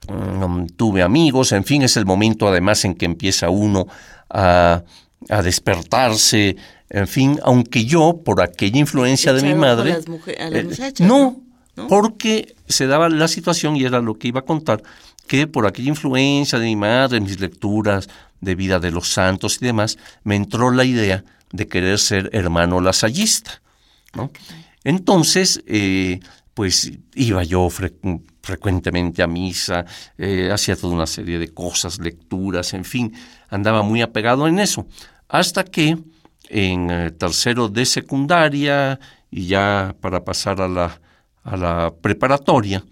Mm, 0.09 0.67
tuve 0.77 1.03
amigos, 1.03 1.53
en 1.53 1.65
fin, 1.65 1.83
es 1.83 1.97
el 1.97 2.07
momento 2.07 2.49
además 2.49 2.85
en 2.85 2.95
que 2.95 3.07
empieza 3.07 3.51
uno 3.51 3.87
a, 4.29 4.83
despertarse, 5.43 6.57
en 6.91 7.09
fin, 7.09 7.41
aunque 7.43 7.85
yo, 7.85 8.21
por 8.25 8.43
aquella 8.43 8.79
influencia 8.79 9.33
de 9.33 9.43
mi 9.43 9.55
madre, 9.55 9.99
eh, 10.27 10.93
no, 11.01 11.41
porque 11.89 12.55
se 12.69 12.87
daba 12.87 13.09
la 13.09 13.29
situación, 13.29 13.77
y 13.77 13.85
era 13.85 14.01
lo 14.01 14.19
que 14.19 14.29
iba 14.29 14.41
a 14.41 14.45
contar, 14.45 14.83
que 15.27 15.47
por 15.47 15.67
aquella 15.67 15.89
influencia 15.89 16.59
de 16.59 16.67
mi 16.67 16.77
madre, 16.77 17.21
mis 17.21 17.41
lecturas 17.41 18.09
de 18.41 18.55
vida 18.55 18.79
de 18.79 18.91
los 18.91 19.09
santos 19.09 19.59
y 19.61 19.67
demás, 19.67 19.99
me 20.25 20.37
entró 20.37 20.71
la 20.71 20.85
idea 20.85 21.25
de 21.53 21.69
querer 21.69 21.99
ser 21.99 22.31
hermano 22.33 22.81
lasallista. 22.81 23.63
Entonces, 24.85 25.63
eh, 25.67 26.21
pues 26.55 26.93
iba 27.15 27.43
yo 27.43 27.69
frecuentemente 27.71 29.23
a 29.23 29.27
misa, 29.27 29.85
eh, 30.19 30.51
hacía 30.53 30.77
toda 30.77 30.95
una 30.95 31.07
serie 31.07 31.39
de 31.39 31.49
cosas, 31.49 31.99
lecturas, 31.99 32.75
en 32.75 32.85
fin, 32.85 33.13
andaba 33.49 33.83
muy 33.83 34.03
apegado 34.03 34.47
en 34.47 34.59
eso, 34.59 34.87
hasta 35.29 35.65
que 35.65 35.97
en 36.49 36.91
eh, 36.91 37.11
tercero 37.13 37.69
de 37.69 37.87
secundaria 37.87 38.99
y 39.31 39.47
ya 39.47 39.95
para 40.01 40.25
pasar 40.25 40.61
a 40.61 40.69
la, 40.69 41.01
a 41.43 41.57
la 41.57 41.95
preparatoria, 42.01 42.85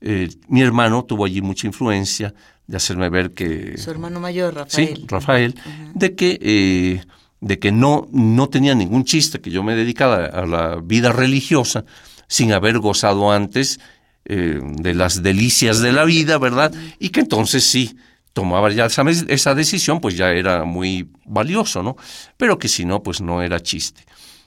eh, 0.00 0.28
mi 0.48 0.62
hermano 0.62 1.04
tuvo 1.04 1.26
allí 1.26 1.42
mucha 1.42 1.66
influencia 1.66 2.32
de 2.66 2.76
hacerme 2.76 3.10
ver 3.10 3.32
que... 3.32 3.76
Su 3.76 3.90
hermano 3.90 4.20
mayor, 4.20 4.54
Rafael. 4.54 4.96
Sí, 4.96 5.04
Rafael, 5.06 5.54
de 5.94 6.14
que, 6.14 7.02
de 7.40 7.58
que 7.58 7.72
no, 7.72 8.08
no 8.10 8.48
tenía 8.48 8.74
ningún 8.74 9.04
chiste 9.04 9.40
que 9.40 9.50
yo 9.50 9.62
me 9.62 9.74
dedicara 9.74 10.26
a 10.26 10.46
la 10.46 10.76
vida 10.76 11.12
religiosa 11.12 11.84
sin 12.32 12.50
haber 12.54 12.78
gozado 12.78 13.30
antes 13.30 13.78
eh, 14.24 14.58
de 14.62 14.94
las 14.94 15.22
delicias 15.22 15.80
de 15.80 15.92
la 15.92 16.06
vida, 16.06 16.38
¿verdad? 16.38 16.72
Y 16.98 17.10
que 17.10 17.20
entonces 17.20 17.62
sí, 17.62 17.94
tomaba 18.32 18.72
ya 18.72 18.86
esa, 18.86 19.04
esa, 19.28 19.54
decisión, 19.54 20.00
pues 20.00 20.16
ya 20.16 20.30
era 20.32 20.64
muy 20.64 21.10
valioso, 21.26 21.82
¿no? 21.82 21.94
Pero 22.38 22.58
que 22.58 22.68
si 22.68 22.86
no, 22.86 23.02
pues 23.02 23.20
no 23.20 23.42
era 23.42 23.60
chiste. 23.60 24.06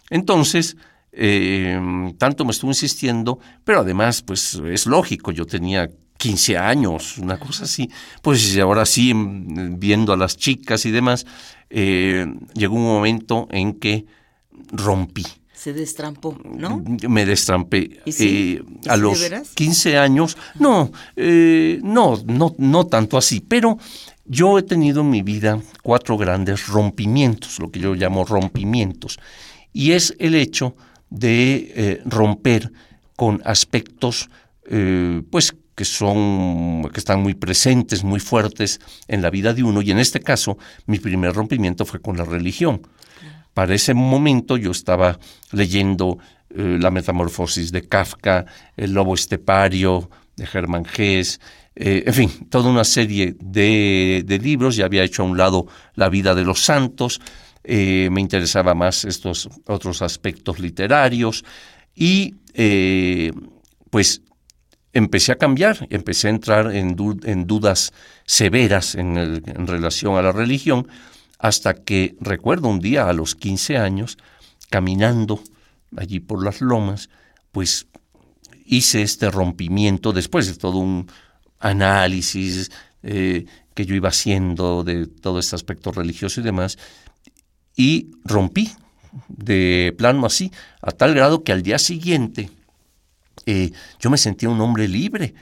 Entonces, 0.10 0.78
eh, 1.12 1.80
tanto 2.18 2.44
me 2.44 2.54
estuvo 2.54 2.72
insistiendo, 2.72 3.38
pero 3.64 3.82
además, 3.82 4.24
pues 4.24 4.60
es 4.66 4.88
lógico, 4.88 5.32
yo 5.32 5.46
tenía 5.46 5.88
15 6.18 6.58
años, 6.58 7.20
una 7.20 7.38
cosa 7.38 7.66
así, 7.66 7.92
pues 8.24 8.58
ahora 8.58 8.88
sí, 8.88 9.14
viendo 9.14 10.12
a 10.12 10.18
las 10.18 10.38
chicas 10.38 10.88
y 10.88 10.92
demás, 10.92 11.28
eh, 11.70 12.26
llegó 12.56 12.78
un 12.78 12.86
momento 12.86 13.48
en 13.52 13.74
que 13.74 14.08
rompí 14.72 15.24
se 15.56 15.74
destrampó, 15.74 16.38
¿no? 16.44 16.84
Me 17.10 17.26
destrampé. 17.26 18.02
Eh, 18.06 18.62
a 18.88 18.98
los 18.98 19.30
15 19.56 19.98
años, 19.98 20.38
no, 20.60 20.92
eh, 21.16 21.80
no, 21.82 22.22
no, 22.26 22.54
no 22.58 22.86
tanto 22.88 23.18
así, 23.18 23.40
pero 23.40 23.78
yo 24.26 24.60
he 24.60 24.64
tenido 24.64 25.02
en 25.02 25.10
mi 25.10 25.22
vida 25.22 25.60
cuatro 25.82 26.18
grandes 26.18 26.68
rompimientos, 26.68 27.60
lo 27.60 27.72
que 27.72 27.80
yo 27.80 27.96
llamo 27.96 28.26
rompimientos, 28.26 29.18
y 29.72 29.94
es 29.94 30.16
el 30.20 30.36
hecho 30.36 30.76
de 31.10 31.72
eh, 31.76 32.02
romper 32.06 32.72
con 33.16 33.42
aspectos, 33.46 34.30
pues 35.30 35.56
que 35.76 35.86
son, 35.86 36.90
que 36.92 37.00
están 37.00 37.22
muy 37.22 37.34
presentes, 37.36 38.04
muy 38.04 38.20
fuertes 38.20 38.80
en 39.08 39.22
la 39.22 39.30
vida 39.30 39.54
de 39.54 39.64
uno, 39.64 39.82
y 39.82 39.92
en 39.92 40.00
este 40.00 40.20
caso, 40.20 40.58
mi 40.86 41.00
primer 41.00 41.34
rompimiento 41.34 41.86
fue 41.86 42.02
con 42.02 42.18
la 42.18 42.26
religión. 42.26 42.82
Para 43.56 43.74
ese 43.74 43.94
momento 43.94 44.58
yo 44.58 44.72
estaba 44.72 45.18
leyendo 45.54 46.18
eh, 46.50 46.78
La 46.78 46.92
Metamorfosis 46.92 47.72
de 47.72 47.88
Kafka, 47.88 48.46
El 48.76 48.92
Lobo 48.92 49.16
Estepario 49.16 50.10
de 50.36 50.46
Germán 50.46 50.84
Gess, 50.84 51.40
eh, 51.74 52.04
en 52.06 52.14
fin, 52.14 52.30
toda 52.50 52.70
una 52.70 52.84
serie 52.84 53.38
de, 53.40 54.40
libros. 54.44 54.76
Ya 54.76 54.84
había 54.84 55.06
hecho 55.06 55.24
a 55.24 55.26
un 55.26 55.38
lado 55.38 55.68
La 55.94 56.10
vida 56.10 56.36
de 56.36 56.44
los 56.44 56.66
santos, 56.66 57.22
eh, 57.64 58.10
me 58.12 58.20
interesaba 58.20 58.74
más 58.74 59.06
estos 59.06 59.48
otros 59.68 60.02
aspectos 60.02 60.60
literarios 60.60 61.46
y 61.96 62.36
pues 63.90 64.22
empecé 64.92 65.32
a 65.32 65.38
cambiar, 65.38 65.88
empecé 65.90 66.28
a 66.28 66.32
entrar 66.32 66.76
en, 66.76 66.98
dudas 67.48 67.94
severas 68.26 68.96
en 68.96 69.66
relación 69.66 70.18
a 70.18 70.22
la 70.22 70.34
religión 70.34 70.90
hasta 71.46 71.76
que 71.76 72.16
recuerdo 72.20 72.70
un 72.70 72.80
día 72.80 73.08
a 73.08 73.14
los 73.14 73.36
15 73.36 73.78
años, 73.78 74.18
caminando 74.72 75.44
allí 75.96 76.20
por 76.20 76.44
las 76.44 76.60
lomas, 76.60 77.10
pues 77.52 77.86
hice 78.66 79.04
este 79.04 79.30
rompimiento 79.30 80.12
después 80.12 80.48
de 80.48 80.56
todo 80.56 80.80
un 80.80 81.08
análisis 81.60 82.72
eh, 83.04 83.46
que 83.76 83.86
yo 83.86 83.94
iba 83.94 84.10
haciendo 84.10 84.84
de 84.84 85.06
todo 85.06 85.38
este 85.38 85.56
aspecto 85.56 85.92
religioso 85.92 86.42
y 86.42 86.44
demás, 86.44 86.80
y 87.76 88.10
rompí 88.24 88.72
de 89.28 89.94
plano 90.00 90.26
así, 90.26 90.52
a 90.82 90.90
tal 90.90 91.14
grado 91.14 91.44
que 91.44 91.52
al 91.52 91.62
día 91.62 91.78
siguiente 91.78 92.50
eh, 93.46 93.72
yo 94.00 94.10
me 94.10 94.18
sentía 94.18 94.50
un 94.50 94.62
hombre 94.62 94.88
libre. 94.88 95.36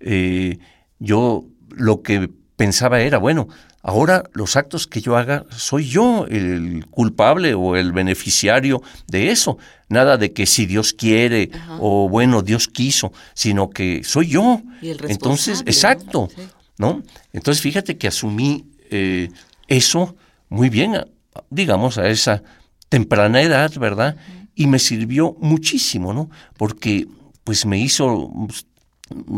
Eh, 0.00 0.58
yo 0.98 1.44
lo 1.68 2.00
que 2.00 2.30
pensaba 2.60 3.00
era, 3.00 3.16
bueno, 3.16 3.48
Ahora 3.82 4.24
los 4.34 4.56
actos 4.56 4.86
que 4.86 5.00
yo 5.00 5.16
haga, 5.16 5.46
soy 5.56 5.88
yo 5.88 6.26
el 6.26 6.84
culpable 6.90 7.54
o 7.54 7.76
el 7.76 7.92
beneficiario 7.92 8.82
de 9.06 9.30
eso. 9.30 9.56
Nada 9.88 10.18
de 10.18 10.32
que 10.32 10.44
si 10.44 10.66
Dios 10.66 10.92
quiere 10.92 11.50
o 11.78 12.06
bueno, 12.08 12.42
Dios 12.42 12.68
quiso, 12.68 13.10
sino 13.32 13.70
que 13.70 14.02
soy 14.04 14.28
yo. 14.28 14.60
Entonces, 14.82 15.62
exacto, 15.64 16.28
¿no? 16.76 17.02
Entonces 17.32 17.62
fíjate 17.62 17.96
que 17.96 18.08
asumí 18.08 18.66
eh, 18.90 19.30
eso 19.66 20.14
muy 20.50 20.68
bien, 20.68 21.06
digamos, 21.48 21.96
a 21.96 22.08
esa 22.08 22.42
temprana 22.90 23.40
edad, 23.40 23.72
¿verdad? 23.76 24.16
Y 24.54 24.66
me 24.66 24.78
sirvió 24.78 25.36
muchísimo, 25.40 26.12
¿no? 26.12 26.28
Porque 26.58 27.08
pues 27.44 27.64
me 27.64 27.78
hizo 27.78 28.30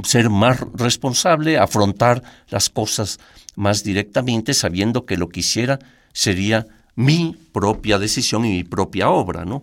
ser 0.05 0.31
más 0.31 0.61
responsable, 0.75 1.59
afrontar 1.59 2.23
las 2.49 2.69
cosas 2.69 3.19
más 3.57 3.85
directamente, 3.85 4.55
sabiendo 4.55 5.05
que 5.07 5.17
lo 5.17 5.29
que 5.29 5.41
hiciera 5.41 5.79
sería 6.12 6.67
mi 6.95 7.37
propia 7.52 7.99
decisión 7.99 8.45
y 8.45 8.50
mi 8.50 8.64
propia 8.64 9.11
obra, 9.11 9.45
¿no? 9.45 9.62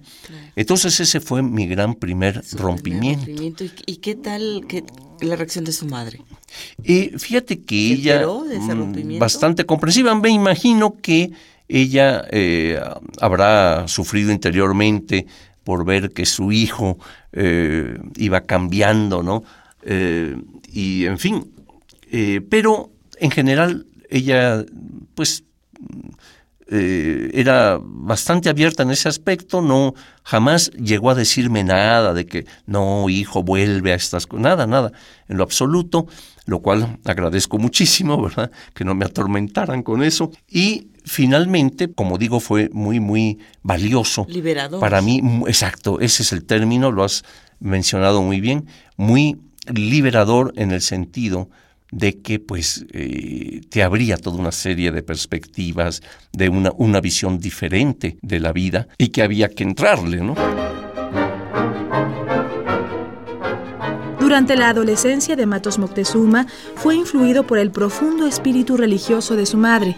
Entonces 0.56 1.00
ese 1.00 1.20
fue 1.20 1.44
mi 1.44 1.68
gran 1.68 1.96
primer 1.96 2.44
rompimiento. 2.54 3.30
¿Y, 3.86 3.98
qué 3.98 4.16
tal 4.16 4.66
la 5.22 5.36
reacción 5.36 5.66
de 5.66 5.72
su 5.72 5.86
madre? 5.86 6.22
Eh, 6.84 7.13
fíjate 7.18 7.62
que 7.62 7.94
ella, 7.94 8.25
mm, 8.25 9.20
bastante 9.20 9.66
comprensiva, 9.66 10.16
me 10.16 10.30
imagino 10.30 10.98
que 11.01 11.32
ella 11.68 12.24
eh, 12.32 12.80
habrá 13.22 13.88
sufrido 13.88 14.32
interiormente 14.32 15.28
por 15.63 15.86
ver 15.86 16.12
que 16.12 16.25
su 16.25 16.51
hijo 16.51 16.98
eh, 17.32 18.00
iba 18.16 18.42
cambiando, 18.42 19.22
¿no? 19.22 19.44
Eh, 19.84 20.36
y 20.72 21.06
en 21.06 21.18
fin, 21.18 21.52
eh, 22.12 22.42
pero 22.50 22.92
en 23.18 23.32
general 23.32 23.86
ella 24.10 24.66
pues 25.16 25.44
eh, 26.72 27.32
era 27.34 27.80
bastante 27.82 28.48
abierta 28.48 28.84
en 28.84 28.92
ese 28.92 29.10
aspecto, 29.10 29.62
no 29.62 29.96
jamás 30.24 30.70
llegó 30.72 31.10
a 31.10 31.16
decirme 31.16 31.64
nada 31.64 32.14
de 32.14 32.28
que 32.28 32.46
no, 32.68 33.10
hijo, 33.10 33.42
vuelve 33.42 33.92
a 33.92 33.96
estas 33.96 34.28
cosas, 34.28 34.44
nada, 34.44 34.68
nada, 34.68 34.92
en 35.28 35.38
lo 35.38 35.44
absoluto, 35.44 36.06
lo 36.46 36.60
cual 36.60 37.00
agradezco 37.06 37.58
muchísimo, 37.58 38.22
¿verdad? 38.22 38.52
Que 38.76 38.86
no 38.86 38.94
me 38.94 39.06
atormentaran 39.06 39.82
con 39.82 40.04
eso. 40.04 40.32
Y 40.48 40.90
finalmente, 41.06 41.92
como 41.92 42.20
digo, 42.20 42.40
fue 42.40 42.70
muy, 42.72 43.00
muy 43.00 43.40
valioso. 43.64 44.28
Liberador. 44.30 44.80
Para 44.80 45.02
mí, 45.02 45.24
exacto, 45.48 46.00
ese 46.00 46.22
es 46.22 46.32
el 46.34 46.46
término, 46.46 46.92
lo 46.92 47.04
has 47.04 47.24
mencionado 47.60 48.22
muy 48.22 48.42
bien, 48.42 48.68
muy 48.96 49.40
liberador 49.74 50.54
en 50.56 50.72
el 50.72 50.82
sentido 50.82 51.50
de 51.92 52.22
que 52.22 52.39
pues 52.39 52.86
eh, 52.92 53.62
te 53.70 53.84
abría 53.84 54.18
toda 54.18 54.38
una 54.38 54.51
serie 54.51 54.92
de 54.92 55.01
perspectivas, 55.01 56.01
de 56.32 56.50
una, 56.50 56.72
una 56.78 57.01
visión 57.01 57.39
diferente 57.39 58.18
de 58.22 58.39
la 58.39 58.54
vida 58.54 58.88
y 58.98 59.10
que 59.10 59.24
había 59.24 59.50
que 59.50 59.63
entrarle, 59.63 60.18
¿no? 60.18 60.36
Durante 64.20 64.56
la 64.56 64.70
adolescencia 64.70 65.36
de 65.36 65.48
Matos 65.48 65.80
Moctezuma 65.80 66.46
fue 66.75 66.96
influido 66.96 67.48
por 67.48 67.58
el 67.58 67.72
profundo 67.72 68.28
espíritu 68.28 68.78
religioso 68.78 69.36
de 69.36 69.48
su 69.48 69.58
madre. 69.58 69.96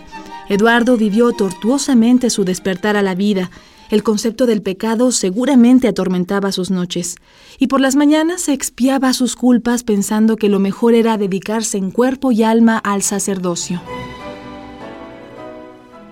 Eduardo 0.48 0.96
vivió 0.96 1.34
tortuosamente 1.34 2.30
su 2.30 2.46
despertar 2.46 2.96
a 2.96 3.02
la 3.02 3.14
vida 3.14 3.52
el 3.92 4.04
concepto 4.04 4.46
del 4.46 4.62
pecado 4.62 5.12
seguramente 5.12 5.90
atormentaba 5.90 6.54
sus 6.54 6.72
noches, 6.72 7.18
y 7.60 7.68
por 7.68 7.82
las 7.82 7.98
mañanas 7.98 8.42
se 8.42 8.54
expiaba 8.54 9.12
sus 9.12 9.36
culpas 9.36 9.84
pensando 9.84 10.38
que 10.38 10.48
lo 10.48 10.60
mejor 10.60 10.96
era 10.96 11.18
dedicarse 11.18 11.78
en 11.78 11.92
cuerpo 11.92 12.32
y 12.32 12.44
alma 12.44 12.78
al 12.78 13.04
sacerdocio. 13.04 13.82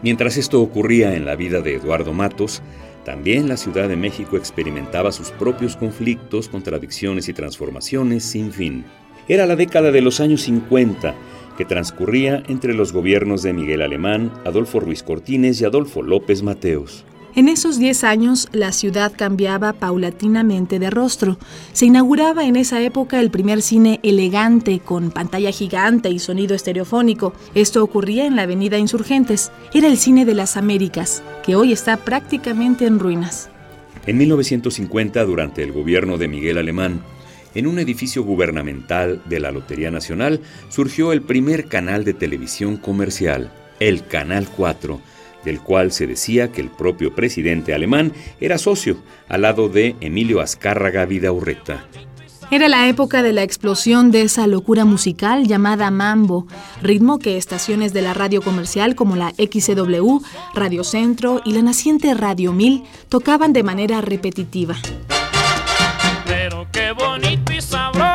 Mientras 0.04 0.38
esto 0.38 0.62
ocurría 0.62 1.16
en 1.16 1.26
la 1.26 1.36
vida 1.36 1.62
de 1.62 1.76
Eduardo 1.76 2.14
Matos, 2.14 2.62
también 3.06 3.48
la 3.48 3.56
Ciudad 3.58 3.88
de 3.88 3.96
México 3.96 4.36
experimentaba 4.36 5.14
sus 5.14 5.32
propios 5.32 5.78
conflictos, 5.78 6.50
contradicciones 6.50 7.30
y 7.30 7.34
transformaciones 7.34 8.24
sin 8.26 8.52
fin. 8.52 8.86
Era 9.30 9.46
la 9.46 9.56
década 9.56 9.92
de 9.92 10.02
los 10.02 10.20
años 10.20 10.42
50, 10.42 11.16
que 11.58 11.66
transcurría 11.66 12.44
entre 12.48 12.74
los 12.74 12.92
gobiernos 12.92 13.42
de 13.42 13.54
Miguel 13.54 13.82
Alemán, 13.82 14.32
Adolfo 14.46 14.80
Ruiz 14.80 15.02
Cortines 15.02 15.62
y 15.62 15.66
Adolfo 15.66 16.02
López 16.02 16.44
Mateos. 16.44 17.06
En 17.36 17.48
esos 17.48 17.78
10 17.78 18.04
años, 18.06 18.48
la 18.54 18.72
ciudad 18.72 19.14
cambiaba 19.16 19.74
paulatinamente 19.74 20.80
de 20.80 20.90
rostro. 20.90 21.38
Se 21.74 21.86
inauguraba 21.86 22.46
en 22.46 22.56
esa 22.56 22.82
época 22.82 23.20
el 23.20 23.30
primer 23.30 23.62
cine 23.62 24.00
elegante, 24.02 24.80
con 24.80 25.12
pantalla 25.12 25.52
gigante 25.52 26.10
y 26.10 26.18
sonido 26.18 26.56
estereofónico. 26.56 27.34
Esto 27.54 27.84
ocurría 27.84 28.26
en 28.26 28.36
la 28.36 28.44
Avenida 28.44 28.80
Insurgentes. 28.80 29.52
Era 29.74 29.88
el 29.88 29.98
cine 29.98 30.26
de 30.26 30.34
las 30.34 30.58
Américas, 30.58 31.22
que 31.46 31.56
hoy 31.56 31.72
está 31.72 31.98
prácticamente 31.98 32.88
en 32.88 32.98
ruinas. 32.98 33.50
En 34.08 34.18
1950, 34.18 35.24
durante 35.24 35.62
el 35.62 35.72
gobierno 35.72 36.18
de 36.18 36.28
Miguel 36.28 36.58
Alemán, 36.58 37.02
en 37.54 37.68
un 37.68 37.78
edificio 37.78 38.24
gubernamental 38.24 39.22
de 39.26 39.40
la 39.40 39.52
Lotería 39.52 39.92
Nacional 39.92 40.42
surgió 40.70 41.14
el 41.14 41.22
primer 41.22 41.68
canal 41.68 42.04
de 42.06 42.14
televisión 42.14 42.78
comercial, 42.78 43.52
el 43.80 44.06
Canal 44.06 44.48
4 44.48 45.00
del 45.44 45.62
cual 45.62 45.92
se 45.92 46.08
decía 46.08 46.52
que 46.52 46.62
el 46.62 46.70
propio 46.70 47.14
presidente 47.16 47.74
alemán 47.74 48.14
era 48.40 48.58
socio, 48.58 48.98
al 49.28 49.42
lado 49.44 49.70
de 49.70 49.96
Emilio 50.02 50.42
Azcárraga 50.42 51.06
Vidaurreta. 51.06 51.86
Era 52.52 52.68
la 52.68 52.88
época 52.88 53.22
de 53.22 53.32
la 53.32 53.44
explosión 53.44 54.10
de 54.10 54.24
esa 54.24 54.48
locura 54.48 54.84
musical 54.84 55.46
llamada 55.46 55.92
mambo, 55.92 56.48
ritmo 56.82 57.20
que 57.20 57.38
estaciones 57.38 57.94
de 57.94 58.02
la 58.02 58.16
radio 58.16 58.42
comercial 58.42 58.96
como 58.96 59.16
la 59.16 59.32
XCW, 59.38 60.20
Radio 60.56 60.84
Centro 60.84 61.42
y 61.46 61.54
la 61.54 61.62
naciente 61.62 62.12
Radio 62.16 62.52
1000 62.52 62.84
tocaban 63.08 63.54
de 63.54 63.62
manera 63.62 64.02
repetitiva. 64.02 64.76
Pero 66.26 66.66
qué 66.72 66.92
bonito 66.92 67.54
y 67.54 67.62
sabroso 67.62 68.09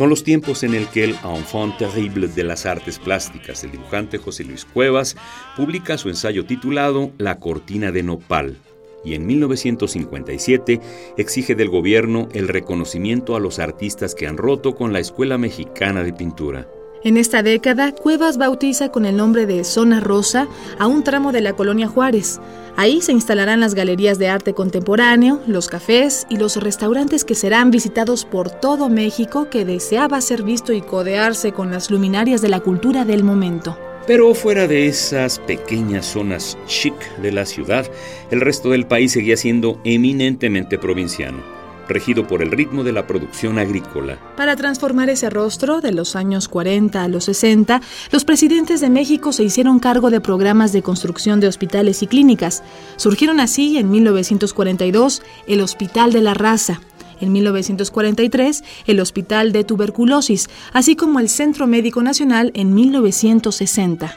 Son 0.00 0.08
los 0.08 0.24
tiempos 0.24 0.62
en 0.62 0.72
el 0.72 0.88
que 0.88 1.04
el 1.04 1.14
enfant 1.22 1.76
terrible 1.76 2.26
de 2.26 2.42
las 2.42 2.64
artes 2.64 2.98
plásticas, 2.98 3.62
el 3.64 3.72
dibujante 3.72 4.16
José 4.16 4.44
Luis 4.44 4.64
Cuevas, 4.64 5.14
publica 5.58 5.98
su 5.98 6.08
ensayo 6.08 6.46
titulado 6.46 7.10
La 7.18 7.38
cortina 7.38 7.92
de 7.92 8.02
nopal 8.02 8.56
y 9.04 9.12
en 9.12 9.26
1957 9.26 10.80
exige 11.18 11.54
del 11.54 11.68
gobierno 11.68 12.30
el 12.32 12.48
reconocimiento 12.48 13.36
a 13.36 13.40
los 13.40 13.58
artistas 13.58 14.14
que 14.14 14.26
han 14.26 14.38
roto 14.38 14.74
con 14.74 14.94
la 14.94 15.00
Escuela 15.00 15.36
Mexicana 15.36 16.02
de 16.02 16.14
Pintura. 16.14 16.66
En 17.02 17.16
esta 17.16 17.42
década, 17.42 17.92
Cuevas 17.92 18.36
bautiza 18.36 18.90
con 18.92 19.06
el 19.06 19.16
nombre 19.16 19.46
de 19.46 19.64
Zona 19.64 20.00
Rosa 20.00 20.46
a 20.78 20.86
un 20.86 21.02
tramo 21.02 21.32
de 21.32 21.40
la 21.40 21.54
colonia 21.54 21.88
Juárez. 21.88 22.40
Ahí 22.76 23.00
se 23.00 23.12
instalarán 23.12 23.58
las 23.58 23.74
galerías 23.74 24.18
de 24.18 24.28
arte 24.28 24.52
contemporáneo, 24.52 25.40
los 25.46 25.68
cafés 25.68 26.26
y 26.28 26.36
los 26.36 26.56
restaurantes 26.56 27.24
que 27.24 27.34
serán 27.34 27.70
visitados 27.70 28.26
por 28.26 28.50
todo 28.50 28.90
México 28.90 29.48
que 29.48 29.64
deseaba 29.64 30.20
ser 30.20 30.42
visto 30.42 30.74
y 30.74 30.82
codearse 30.82 31.52
con 31.52 31.70
las 31.70 31.90
luminarias 31.90 32.42
de 32.42 32.50
la 32.50 32.60
cultura 32.60 33.06
del 33.06 33.24
momento. 33.24 33.78
Pero 34.06 34.34
fuera 34.34 34.66
de 34.66 34.86
esas 34.86 35.38
pequeñas 35.38 36.04
zonas 36.04 36.58
chic 36.66 36.94
de 37.22 37.32
la 37.32 37.46
ciudad, 37.46 37.86
el 38.30 38.42
resto 38.42 38.70
del 38.70 38.86
país 38.86 39.12
seguía 39.12 39.38
siendo 39.38 39.80
eminentemente 39.84 40.76
provinciano 40.78 41.59
regido 41.90 42.26
por 42.26 42.42
el 42.42 42.50
ritmo 42.50 42.84
de 42.84 42.92
la 42.92 43.06
producción 43.06 43.58
agrícola. 43.58 44.18
Para 44.36 44.56
transformar 44.56 45.10
ese 45.10 45.28
rostro 45.28 45.80
de 45.80 45.92
los 45.92 46.16
años 46.16 46.48
40 46.48 47.04
a 47.04 47.08
los 47.08 47.24
60, 47.24 47.82
los 48.10 48.24
presidentes 48.24 48.80
de 48.80 48.88
México 48.88 49.32
se 49.32 49.44
hicieron 49.44 49.78
cargo 49.78 50.10
de 50.10 50.20
programas 50.20 50.72
de 50.72 50.82
construcción 50.82 51.40
de 51.40 51.48
hospitales 51.48 52.02
y 52.02 52.06
clínicas. 52.06 52.62
Surgieron 52.96 53.40
así 53.40 53.76
en 53.76 53.90
1942 53.90 55.22
el 55.46 55.60
Hospital 55.60 56.12
de 56.12 56.22
la 56.22 56.34
Raza, 56.34 56.80
en 57.20 57.32
1943 57.32 58.64
el 58.86 59.00
Hospital 59.00 59.52
de 59.52 59.64
Tuberculosis, 59.64 60.48
así 60.72 60.96
como 60.96 61.20
el 61.20 61.28
Centro 61.28 61.66
Médico 61.66 62.02
Nacional 62.02 62.50
en 62.54 62.74
1960. 62.74 64.16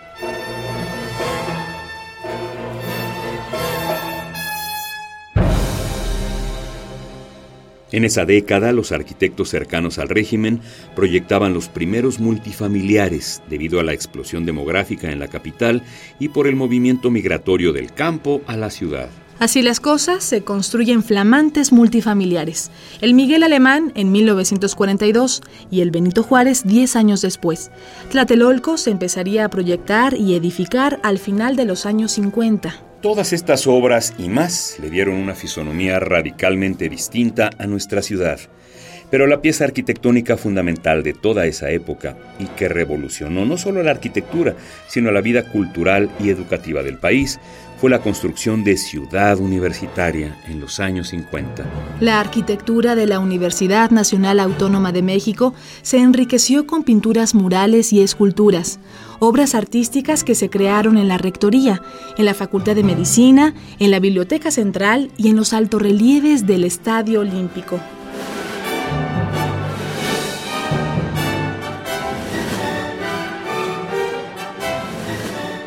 En 7.93 8.05
esa 8.05 8.25
década, 8.25 8.71
los 8.71 8.91
arquitectos 8.91 9.49
cercanos 9.49 9.99
al 9.99 10.09
régimen 10.09 10.61
proyectaban 10.95 11.53
los 11.53 11.69
primeros 11.69 12.19
multifamiliares 12.19 13.43
debido 13.51 13.79
a 13.79 13.83
la 13.83 13.93
explosión 13.93 14.47
demográfica 14.47 15.11
en 15.11 15.19
la 15.19 15.27
capital 15.27 15.83
y 16.17 16.29
por 16.29 16.47
el 16.47 16.55
movimiento 16.55 17.11
migratorio 17.11 17.71
del 17.71 17.93
campo 17.93 18.41
a 18.47 18.57
la 18.57 18.71
ciudad. 18.71 19.09
Así 19.37 19.61
las 19.61 19.79
cosas, 19.79 20.23
se 20.23 20.43
construyen 20.43 21.03
flamantes 21.03 21.71
multifamiliares. 21.71 22.71
El 22.99 23.13
Miguel 23.13 23.43
Alemán 23.43 23.91
en 23.93 24.11
1942 24.11 25.43
y 25.69 25.81
el 25.81 25.91
Benito 25.91 26.23
Juárez 26.23 26.63
10 26.65 26.95
años 26.95 27.21
después. 27.21 27.69
Tlatelolco 28.09 28.77
se 28.77 28.89
empezaría 28.89 29.45
a 29.45 29.49
proyectar 29.49 30.15
y 30.15 30.33
edificar 30.33 30.99
al 31.03 31.19
final 31.19 31.55
de 31.55 31.65
los 31.65 31.85
años 31.85 32.13
50. 32.13 32.92
Todas 33.03 33.33
estas 33.33 33.67
obras 33.67 34.13
y 34.17 34.29
más 34.29 34.77
le 34.79 34.89
dieron 34.89 35.15
una 35.15 35.35
fisonomía 35.35 35.99
radicalmente 35.99 36.87
distinta 36.87 37.49
a 37.57 37.67
nuestra 37.67 38.01
ciudad. 38.01 38.39
Pero 39.13 39.27
la 39.27 39.41
pieza 39.43 39.65
arquitectónica 39.65 40.37
fundamental 40.37 41.03
de 41.03 41.13
toda 41.13 41.45
esa 41.45 41.69
época 41.69 42.17
y 42.39 42.47
que 42.47 42.67
revolucionó 42.67 43.45
no 43.45 43.59
solo 43.59 43.83
la 43.83 43.91
arquitectura, 43.91 44.55
sino 44.87 45.11
la 45.11 45.21
vida 45.21 45.51
cultural 45.51 46.09
y 46.19 46.29
educativa 46.29 46.81
del 46.81 46.97
país 46.97 47.39
fue 47.79 47.91
la 47.91 47.99
construcción 47.99 48.63
de 48.63 48.75
Ciudad 48.75 49.37
Universitaria 49.37 50.35
en 50.47 50.59
los 50.59 50.79
años 50.79 51.09
50. 51.09 51.63
La 51.99 52.19
arquitectura 52.19 52.95
de 52.95 53.05
la 53.05 53.19
Universidad 53.19 53.91
Nacional 53.91 54.39
Autónoma 54.39 54.91
de 54.91 55.03
México 55.03 55.53
se 55.83 55.99
enriqueció 55.99 56.65
con 56.65 56.81
pinturas 56.81 57.35
murales 57.35 57.93
y 57.93 58.01
esculturas, 58.01 58.79
obras 59.19 59.53
artísticas 59.53 60.23
que 60.23 60.33
se 60.33 60.49
crearon 60.49 60.97
en 60.97 61.07
la 61.07 61.19
Rectoría, 61.19 61.83
en 62.17 62.25
la 62.25 62.33
Facultad 62.33 62.73
de 62.73 62.83
Medicina, 62.83 63.53
en 63.77 63.91
la 63.91 63.99
Biblioteca 63.99 64.49
Central 64.49 65.11
y 65.17 65.29
en 65.29 65.35
los 65.35 65.53
altorrelieves 65.53 66.47
del 66.47 66.63
Estadio 66.63 67.19
Olímpico. 67.19 67.79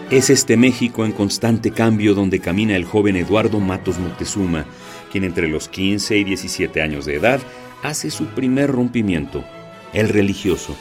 Es 0.08 0.30
este 0.30 0.56
México 0.56 1.04
en 1.04 1.10
constante 1.10 1.72
cambio 1.72 2.14
donde 2.14 2.38
camina 2.38 2.76
el 2.76 2.84
joven 2.84 3.16
Eduardo 3.16 3.58
Matos 3.58 3.98
Moctezuma, 3.98 4.64
quien 5.10 5.24
entre 5.24 5.48
los 5.48 5.68
15 5.68 6.16
y 6.16 6.22
17 6.22 6.80
años 6.80 7.06
de 7.06 7.16
edad 7.16 7.40
hace 7.82 8.12
su 8.12 8.26
primer 8.26 8.70
rompimiento, 8.70 9.42
el 9.92 10.08
religioso, 10.08 10.76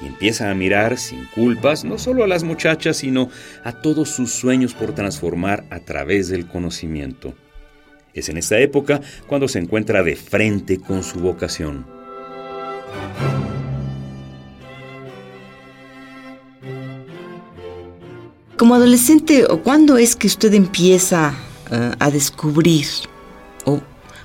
y 0.00 0.06
empieza 0.06 0.50
a 0.50 0.54
mirar 0.54 0.96
sin 0.96 1.26
culpas 1.34 1.84
no 1.84 1.98
solo 1.98 2.24
a 2.24 2.26
las 2.26 2.44
muchachas, 2.44 2.96
sino 2.96 3.28
a 3.62 3.72
todos 3.72 4.08
sus 4.08 4.32
sueños 4.32 4.72
por 4.72 4.94
transformar 4.94 5.64
a 5.68 5.80
través 5.80 6.30
del 6.30 6.46
conocimiento. 6.46 7.34
Es 8.14 8.30
en 8.30 8.38
esta 8.38 8.58
época 8.58 9.02
cuando 9.26 9.48
se 9.48 9.58
encuentra 9.58 10.02
de 10.02 10.16
frente 10.16 10.78
con 10.78 11.02
su 11.02 11.20
vocación. 11.20 12.01
Como 18.56 18.74
adolescente, 18.74 19.46
¿o 19.46 19.62
¿cuándo 19.62 19.96
es 19.96 20.14
que 20.14 20.26
usted 20.26 20.54
empieza 20.54 21.34
eh, 21.70 21.92
a 21.98 22.10
descubrir, 22.10 22.86
o 23.64 23.80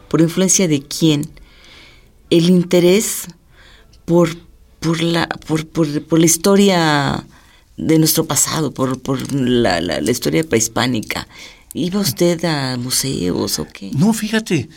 por 0.10 0.22
influencia 0.22 0.68
de 0.68 0.82
quién, 0.82 1.30
el 2.30 2.50
interés 2.50 3.28
por, 4.06 4.30
por, 4.80 5.02
la, 5.02 5.28
por, 5.28 5.68
por, 5.68 6.04
por 6.04 6.20
la 6.20 6.26
historia 6.26 7.26
de 7.78 8.00
nuestro 8.00 8.26
pasado, 8.26 8.72
por, 8.72 9.02
por 9.02 9.32
la, 9.34 9.82
la, 9.82 10.02
la 10.02 10.12
historia 10.12 10.44
prehispánica? 10.44 11.28
¿Iba 11.74 12.00
usted 12.00 12.44
a 12.46 12.78
museos 12.78 13.60
o 13.60 13.68
qué? 13.68 13.92
No, 13.94 14.14
fíjate, 14.14 14.70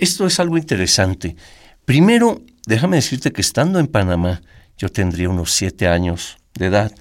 esto 0.00 0.26
es 0.26 0.40
algo 0.40 0.56
interesante. 0.58 1.36
Primero, 1.84 2.42
déjame 2.66 2.96
decirte 2.96 3.32
que 3.32 3.40
estando 3.40 3.78
en 3.78 3.86
Panamá, 3.86 4.42
yo 4.76 4.88
tendría 4.88 5.28
unos 5.28 5.52
siete 5.52 5.88
años 5.88 6.36
de 6.54 6.66
edad, 6.66 6.92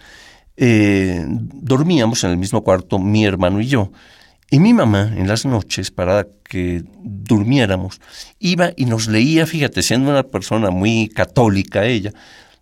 eh, 0.58 1.24
dormíamos 1.28 2.24
en 2.24 2.32
el 2.32 2.38
mismo 2.38 2.64
cuarto 2.64 3.00
mi 3.00 3.26
hermano 3.26 3.62
y 3.62 3.68
yo. 3.68 3.92
Y 4.50 4.60
mi 4.60 4.74
mamá, 4.74 5.14
en 5.16 5.28
las 5.28 5.46
noches, 5.46 5.92
para 5.92 6.26
que 6.44 6.84
durmiéramos, 7.04 8.00
iba 8.40 8.72
y 8.76 8.86
nos 8.86 9.08
leía, 9.08 9.46
fíjate, 9.46 9.84
siendo 9.84 10.10
una 10.10 10.24
persona 10.24 10.72
muy 10.72 11.10
católica 11.10 11.86
ella, 11.86 12.14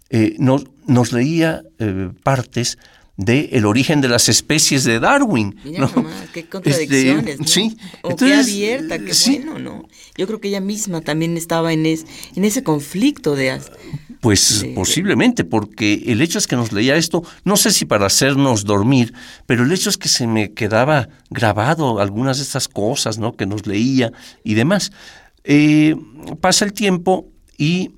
eh, 0.09 0.35
nos, 0.39 0.65
nos, 0.87 1.13
leía 1.13 1.61
eh, 1.77 2.09
partes 2.23 2.79
de 3.17 3.49
el 3.53 3.65
origen 3.65 4.01
de 4.01 4.07
las 4.07 4.29
especies 4.29 4.83
de 4.83 4.99
Darwin. 4.99 5.55
Mira, 5.63 5.81
¿no? 5.81 5.91
mamá, 5.95 6.25
qué 6.33 6.45
contradicciones, 6.47 7.39
este, 7.39 7.43
¿no? 7.43 7.47
Sí. 7.47 7.77
O 8.01 8.11
Entonces, 8.11 8.45
qué 8.45 8.51
abierta, 8.51 8.99
qué 8.99 9.13
sí. 9.13 9.37
bueno, 9.37 9.59
¿no? 9.59 9.87
Yo 10.17 10.25
creo 10.27 10.41
que 10.41 10.47
ella 10.47 10.61
misma 10.61 11.01
también 11.01 11.37
estaba 11.37 11.71
en, 11.71 11.85
es, 11.85 12.05
en 12.35 12.45
ese 12.45 12.63
conflicto 12.63 13.35
de... 13.35 13.59
Pues 14.25 14.65
posiblemente, 14.73 15.43
porque 15.43 16.01
el 16.07 16.19
hecho 16.19 16.39
es 16.39 16.47
que 16.47 16.55
nos 16.55 16.71
leía 16.71 16.95
esto, 16.95 17.23
no 17.43 17.57
sé 17.57 17.69
si 17.69 17.85
para 17.85 18.07
hacernos 18.07 18.63
dormir, 18.65 19.13
pero 19.45 19.63
el 19.63 19.71
hecho 19.71 19.91
es 19.91 19.99
que 19.99 20.09
se 20.09 20.25
me 20.25 20.51
quedaba 20.53 21.09
grabado 21.29 21.99
algunas 21.99 22.37
de 22.37 22.43
estas 22.43 22.67
cosas, 22.67 23.19
¿no? 23.19 23.33
Que 23.33 23.45
nos 23.45 23.67
leía 23.67 24.11
y 24.43 24.55
demás. 24.55 24.91
Eh, 25.43 25.95
pasa 26.41 26.65
el 26.65 26.73
tiempo 26.73 27.27
y 27.55 27.91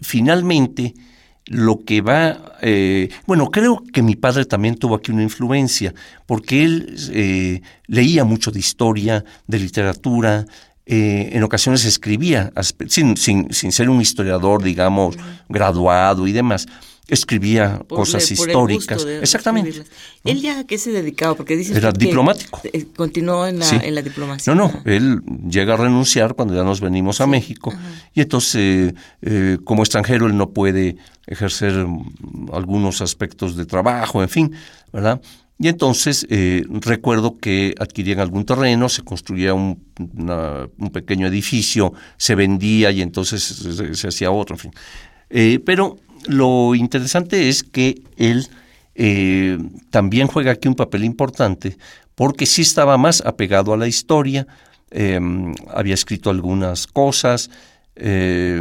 finalmente 0.00 0.94
lo 1.44 1.84
que 1.84 2.00
va, 2.00 2.56
eh, 2.62 3.10
bueno, 3.26 3.50
creo 3.50 3.82
que 3.92 4.02
mi 4.02 4.16
padre 4.16 4.46
también 4.46 4.74
tuvo 4.74 4.94
aquí 4.94 5.12
una 5.12 5.22
influencia, 5.22 5.92
porque 6.24 6.64
él 6.64 6.96
eh, 7.12 7.60
leía 7.86 8.24
mucho 8.24 8.50
de 8.50 8.60
historia, 8.60 9.22
de 9.46 9.58
literatura, 9.58 10.46
eh, 10.90 11.30
en 11.32 11.42
ocasiones 11.42 11.84
escribía, 11.84 12.50
sin, 12.88 13.16
sin, 13.16 13.52
sin 13.52 13.70
ser 13.72 13.90
un 13.90 14.00
historiador, 14.00 14.62
digamos, 14.62 15.16
graduado 15.48 16.26
y 16.26 16.32
demás, 16.32 16.66
escribía 17.08 17.78
por 17.88 17.98
cosas 18.00 18.30
históricas. 18.30 19.06
Exactamente. 19.22 19.70
escribirlas. 19.70 19.98
¿Él 20.24 20.40
ya 20.42 20.58
a 20.60 20.64
qué 20.64 20.76
se 20.78 20.90
dedicaba? 20.90 21.34
Porque 21.34 21.56
dice 21.56 21.74
Era 21.76 21.92
que, 21.92 21.98
diplomático. 22.06 22.60
eh, 22.64 22.86
Continuó 22.96 23.46
en 23.46 23.58
la, 23.60 23.64
Sí. 23.64 23.76
en 23.82 23.94
la 23.94 24.02
diplomacia. 24.02 24.54
No, 24.54 24.68
no, 24.68 24.82
él 24.84 25.20
llega 25.48 25.74
a 25.74 25.76
renunciar 25.78 26.34
cuando 26.34 26.54
ya 26.54 26.64
nos 26.64 26.80
venimos 26.80 27.20
a 27.22 27.26
México 27.26 27.72
y 28.14 28.20
entonces 28.20 28.54
eh, 28.56 28.94
eh, 29.22 29.58
como 29.64 29.82
extranjero 29.82 30.26
él 30.26 30.36
no 30.36 30.50
puede 30.50 30.96
ejercer 31.26 31.72
mm, 31.86 32.50
algunos 32.52 33.00
aspectos 33.00 33.56
de 33.56 33.64
trabajo, 33.64 34.22
en 34.22 34.28
fin, 34.28 34.52
¿verdad? 34.92 35.20
Y 35.58 35.68
entonces 35.68 36.26
eh, 36.30 36.64
recuerdo 36.68 37.36
que 37.38 37.74
adquirían 37.78 38.20
algún 38.20 38.44
terreno, 38.44 38.88
se 38.88 39.02
construía 39.02 39.54
un, 39.54 39.82
pequeño 40.92 41.26
edificio, 41.26 41.92
se 42.16 42.34
vendía 42.34 42.92
y 42.92 43.02
entonces 43.02 43.42
se, 43.92 44.08
hacía 44.08 44.30
otro, 44.30 44.56
fin. 44.56 44.72
Eh, 45.30 45.58
pero 45.64 45.96
lo 46.26 46.74
interesante 46.74 47.48
es 47.48 47.64
que 47.64 48.02
él 48.16 48.46
eh, 48.94 49.58
también 49.90 50.28
juega 50.28 50.52
aquí 50.52 50.68
un 50.68 50.74
papel 50.74 51.04
importante 51.04 51.76
porque 52.18 52.46
sí 52.46 52.62
estaba 52.62 52.98
más 52.98 53.20
apegado 53.24 53.72
a 53.72 53.76
la 53.76 53.86
historia, 53.86 54.48
eh, 54.90 55.20
había 55.72 55.94
escrito 55.94 56.30
algunas 56.30 56.88
cosas, 56.88 57.48
eh, 57.94 58.60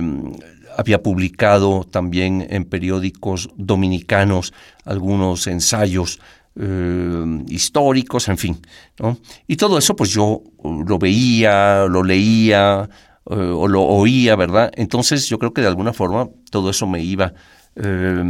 había 0.77 1.01
publicado 1.01 1.83
también 1.89 2.45
en 2.51 2.65
periódicos 2.65 3.49
dominicanos 3.55 4.53
algunos 4.85 5.47
ensayos 5.47 6.19
eh, 6.59 7.43
históricos, 7.49 8.27
en 8.29 8.37
fin. 8.37 8.57
¿no? 8.99 9.19
Y 9.45 9.57
todo 9.57 9.77
eso 9.77 9.95
pues 9.95 10.09
yo 10.09 10.41
lo 10.63 10.97
veía, 10.97 11.85
lo 11.85 12.03
leía 12.03 12.89
eh, 13.29 13.35
o 13.35 13.67
lo 13.67 13.83
oía, 13.83 14.35
¿verdad? 14.35 14.71
Entonces 14.75 15.27
yo 15.29 15.37
creo 15.37 15.53
que 15.53 15.61
de 15.61 15.67
alguna 15.67 15.93
forma 15.93 16.29
todo 16.49 16.71
eso 16.71 16.87
me 16.87 17.03
iba, 17.03 17.31
eh, 17.75 18.23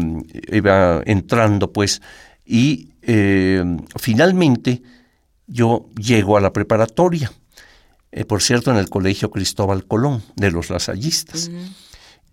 iba 0.51 1.01
entrando 1.05 1.71
pues 1.71 2.01
y 2.45 2.89
finalmente 3.95 4.81
yo 5.45 5.85
llego 5.97 6.35
a 6.35 6.41
la 6.41 6.51
preparatoria. 6.51 7.31
Por 8.27 8.41
cierto, 8.41 8.71
en 8.71 8.77
el 8.77 8.89
Colegio 8.89 9.31
Cristóbal 9.31 9.85
Colón, 9.85 10.23
de 10.35 10.51
los 10.51 10.69
lasallistas. 10.69 11.49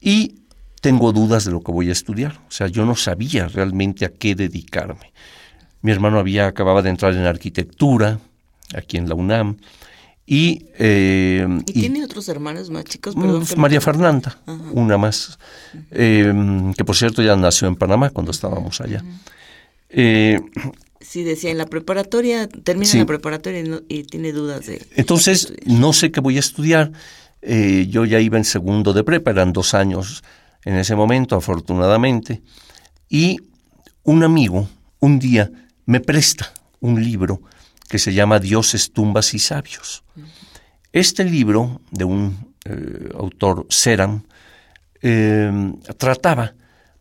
Y 0.00 0.40
tengo 0.80 1.12
dudas 1.12 1.44
de 1.44 1.52
lo 1.52 1.60
que 1.60 1.72
voy 1.72 1.88
a 1.90 1.92
estudiar. 1.92 2.40
O 2.48 2.50
sea, 2.50 2.66
yo 2.66 2.84
no 2.84 2.96
sabía 2.96 3.48
realmente 3.48 4.04
a 4.04 4.08
qué 4.08 4.34
dedicarme. 4.34 5.12
Mi 5.84 5.92
hermano 5.92 6.18
había 6.18 6.46
acababa 6.46 6.80
de 6.80 6.88
entrar 6.88 7.12
en 7.12 7.26
arquitectura, 7.26 8.18
aquí 8.74 8.96
en 8.96 9.06
la 9.06 9.14
UNAM, 9.14 9.58
y... 10.26 10.64
eh, 10.78 11.46
¿Y, 11.66 11.70
y- 11.78 11.80
tiene 11.82 12.02
otros 12.02 12.26
hermanos 12.30 12.70
más 12.70 12.84
chicos? 12.84 13.14
Mm, 13.14 13.20
Perdón, 13.20 13.46
que 13.46 13.56
María 13.56 13.80
Fernanda, 13.82 14.38
Ajá. 14.46 14.62
una 14.72 14.96
más, 14.96 15.38
eh, 15.90 16.32
que 16.74 16.84
por 16.86 16.96
cierto 16.96 17.20
ya 17.22 17.36
nació 17.36 17.68
en 17.68 17.76
Panamá 17.76 18.08
cuando 18.08 18.32
estábamos 18.32 18.80
allá. 18.80 19.04
Eh, 19.90 20.40
Sí, 21.02 21.22
decía, 21.22 21.50
en 21.50 21.58
la 21.58 21.66
preparatoria, 21.66 22.48
termina 22.48 22.90
Sí. 22.90 22.98
la 22.98 23.04
preparatoria 23.04 23.60
y, 23.60 23.64
no- 23.68 23.82
y 23.90 24.04
tiene 24.04 24.32
dudas 24.32 24.64
de... 24.64 24.86
Entonces, 24.96 25.52
no 25.66 25.92
sé 25.92 26.10
qué 26.10 26.20
voy 26.20 26.38
a 26.38 26.40
estudiar. 26.40 26.92
Eh, 27.42 27.86
yo 27.90 28.06
ya 28.06 28.20
iba 28.20 28.38
en 28.38 28.44
segundo 28.44 28.94
de 28.94 29.04
prepa, 29.04 29.30
eran 29.32 29.52
dos 29.52 29.74
años 29.74 30.24
en 30.64 30.76
ese 30.76 30.96
momento, 30.96 31.36
afortunadamente. 31.36 32.40
Y 33.10 33.36
un 34.02 34.22
amigo, 34.22 34.66
un 34.98 35.18
día, 35.18 35.50
me 35.86 36.00
presta 36.00 36.52
un 36.80 37.02
libro 37.02 37.40
que 37.88 37.98
se 37.98 38.12
llama 38.12 38.38
Dioses, 38.38 38.92
tumbas 38.92 39.34
y 39.34 39.38
sabios. 39.38 40.04
Este 40.92 41.24
libro, 41.24 41.80
de 41.90 42.04
un 42.04 42.54
eh, 42.64 43.10
autor, 43.14 43.66
Seram, 43.68 44.24
eh, 45.02 45.72
trataba 45.98 46.54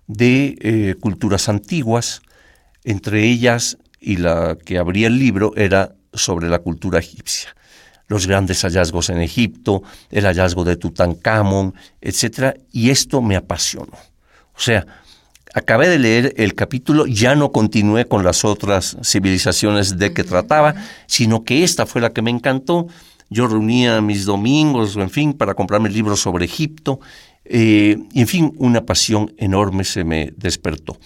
de 0.07 0.57
eh, 0.59 0.95
culturas 0.99 1.47
antiguas, 1.47 2.21
entre 2.83 3.23
ellas, 3.23 3.77
y 3.99 4.17
la 4.17 4.57
que 4.63 4.77
abría 4.77 5.07
el 5.07 5.17
libro, 5.17 5.53
era 5.55 5.95
sobre 6.13 6.49
la 6.49 6.59
cultura 6.59 6.99
egipcia. 6.99 7.55
Los 8.07 8.27
grandes 8.27 8.61
hallazgos 8.63 9.09
en 9.09 9.21
Egipto, 9.21 9.83
el 10.11 10.25
hallazgo 10.25 10.65
de 10.65 10.75
Tutankamón, 10.75 11.73
etc. 12.01 12.57
Y 12.71 12.89
esto 12.89 13.21
me 13.21 13.37
apasionó. 13.37 13.97
O 14.55 14.59
sea, 14.59 14.85
acabé 15.53 15.87
de 15.87 15.99
leer 15.99 16.33
el 16.37 16.55
capítulo, 16.55 17.05
ya 17.05 17.35
no 17.35 17.51
continué 17.51 18.05
con 18.05 18.23
las 18.23 18.43
otras 18.43 18.97
civilizaciones 19.03 19.97
de 19.97 20.13
que 20.13 20.23
trataba, 20.23 20.75
sino 21.07 21.43
que 21.43 21.63
esta 21.63 21.85
fue 21.85 22.01
la 22.01 22.11
que 22.11 22.21
me 22.21 22.31
encantó. 22.31 22.87
Yo 23.29 23.47
reunía 23.47 24.01
mis 24.01 24.25
domingos, 24.25 24.95
en 24.97 25.09
fin, 25.09 25.33
para 25.33 25.53
comprarme 25.53 25.89
libros 25.89 26.19
sobre 26.19 26.45
Egipto, 26.45 26.99
eh, 27.45 27.97
y 28.11 28.21
en 28.21 28.27
fin, 28.27 28.53
una 28.57 28.85
pasión 28.85 29.33
enorme 29.37 29.83
se 29.83 30.03
me 30.03 30.33
despertó. 30.37 30.97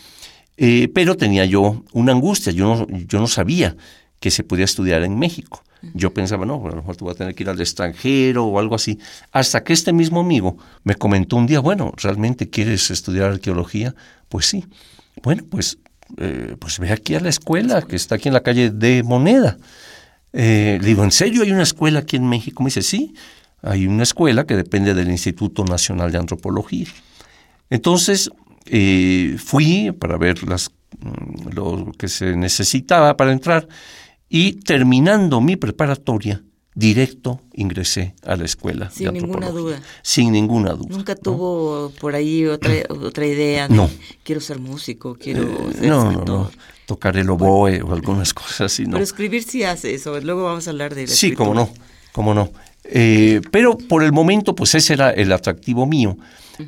Eh, 0.56 0.90
pero 0.94 1.16
tenía 1.16 1.46
yo 1.46 1.84
una 1.94 2.14
angustia, 2.14 2.52
yo 2.52 2.66
no, 2.66 2.88
yo 2.90 3.20
no 3.20 3.28
sabía 3.28 3.76
que 4.20 4.32
se 4.32 4.44
podía 4.44 4.66
estudiar 4.66 5.04
en 5.04 5.18
México. 5.18 5.64
Yo 5.94 6.14
pensaba, 6.14 6.46
no, 6.46 6.56
a 6.66 6.70
lo 6.70 6.78
mejor 6.78 6.96
te 6.96 7.04
voy 7.04 7.14
a 7.14 7.18
tener 7.18 7.36
que 7.36 7.44
ir 7.44 7.50
al 7.50 7.60
extranjero 7.60 8.46
o 8.46 8.60
algo 8.60 8.76
así. 8.76 8.98
Hasta 9.32 9.64
que 9.64 9.74
este 9.74 9.94
mismo 9.94 10.20
amigo 10.20 10.58
me 10.84 10.96
comentó 10.96 11.36
un 11.36 11.46
día, 11.46 11.60
bueno, 11.60 11.94
¿realmente 11.98 12.50
quieres 12.50 12.90
estudiar 12.90 13.32
arqueología? 13.32 13.94
Pues 14.28 14.48
sí. 14.48 14.66
Bueno, 15.22 15.44
pues, 15.50 15.78
eh, 16.18 16.56
pues 16.60 16.80
ve 16.80 16.92
aquí 16.92 17.16
a 17.16 17.20
la 17.20 17.30
escuela 17.30 17.82
que 17.84 17.96
está 17.96 18.16
aquí 18.16 18.28
en 18.28 18.34
la 18.34 18.42
calle 18.42 18.72
de 18.72 19.04
Moneda. 19.04 19.58
Eh, 20.34 20.80
le 20.82 20.88
digo, 20.88 21.04
¿en 21.04 21.12
serio 21.12 21.44
hay 21.44 21.52
una 21.52 21.64
escuela 21.64 22.00
aquí 22.00 22.16
en 22.16 22.28
México? 22.28 22.64
Me 22.64 22.68
dice, 22.68 22.82
sí, 22.82 23.14
hay 23.62 23.88
una 23.88 24.04
escuela 24.04 24.46
que 24.46 24.56
depende 24.56 24.94
del 24.94 25.10
Instituto 25.10 25.64
Nacional 25.64 26.12
de 26.12 26.18
Antropología. 26.18 26.88
Entonces 27.70 28.30
eh, 28.66 29.36
fui 29.38 29.92
para 29.92 30.18
ver 30.18 30.44
las, 30.44 30.72
mm, 31.00 31.50
lo 31.54 31.92
que 31.98 32.08
se 32.08 32.36
necesitaba 32.36 33.16
para 33.18 33.32
entrar 33.32 33.68
y 34.30 34.54
terminando 34.54 35.42
mi 35.42 35.56
preparatoria, 35.56 36.44
directo 36.76 37.42
ingresé 37.54 38.14
a 38.24 38.36
la 38.36 38.46
escuela. 38.46 38.90
Sin 38.92 39.08
de 39.08 39.14
ninguna 39.14 39.50
duda. 39.50 39.82
Sin 40.04 40.32
ninguna 40.32 40.74
duda. 40.74 40.90
Nunca 40.90 41.16
¿no? 41.16 41.22
tuvo 41.22 41.92
por 42.00 42.14
ahí 42.14 42.46
otra, 42.46 42.72
otra 42.90 43.26
idea 43.26 43.68
de 43.68 43.76
No. 43.76 43.90
quiero 44.24 44.42
ser 44.42 44.60
músico, 44.60 45.16
quiero 45.16 45.44
Eh, 45.44 45.74
ser 45.74 45.88
no, 45.88 46.12
no, 46.12 46.26
no, 46.26 46.52
tocar 46.86 47.18
el 47.18 47.30
oboe 47.30 47.82
o 47.82 47.94
algunas 47.94 48.34
cosas 48.34 48.62
así, 48.72 48.84
no. 48.84 48.92
Pero 48.92 49.04
escribir 49.04 49.44
sí 49.44 49.64
hace 49.64 49.96
eso. 49.96 50.20
Luego 50.22 50.44
vamos 50.44 50.68
a 50.68 50.70
hablar 50.70 50.94
de 50.94 51.08
la 51.08 51.14
Sí, 51.14 51.32
cómo 51.34 51.54
no, 51.54 51.70
cómo 52.12 52.34
no. 52.34 52.52
Eh, 52.84 53.42
pero 53.52 53.78
por 53.78 54.04
el 54.04 54.14
momento, 54.14 54.56
pues 54.56 54.76
ese 54.76 54.94
era 54.94 55.10
el 55.12 55.32
atractivo 55.32 55.86
mío. 55.86 56.18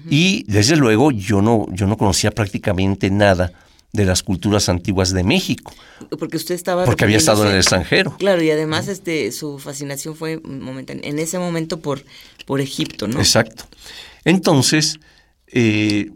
Y 0.09 0.43
desde 0.47 0.75
luego 0.75 1.11
yo 1.11 1.41
no, 1.41 1.65
yo 1.71 1.87
no 1.87 1.97
conocía 1.97 2.29
prácticamente 2.31 3.09
nada 3.09 3.51
de 3.91 4.05
las 4.05 4.21
culturas 4.21 4.69
antiguas 4.69 5.11
de 5.13 5.23
México. 5.23 5.73
Porque 6.19 6.37
usted 6.37 6.55
estaba... 6.55 6.85
Porque 6.85 7.05
había 7.05 7.17
estado 7.17 7.45
en 7.45 7.51
el 7.51 7.57
extranjero. 7.57 8.15
Claro, 8.17 8.41
y 8.41 8.51
además 8.51 8.87
este, 8.87 9.31
su 9.31 9.57
fascinación 9.57 10.15
fue 10.15 10.41
en 10.43 11.19
ese 11.19 11.39
momento 11.39 11.79
por, 11.79 12.03
por 12.45 12.61
Egipto, 12.61 13.07
¿no? 13.07 13.19
Exacto. 13.19 13.65
Entonces, 14.25 14.99
eh, 15.47 16.11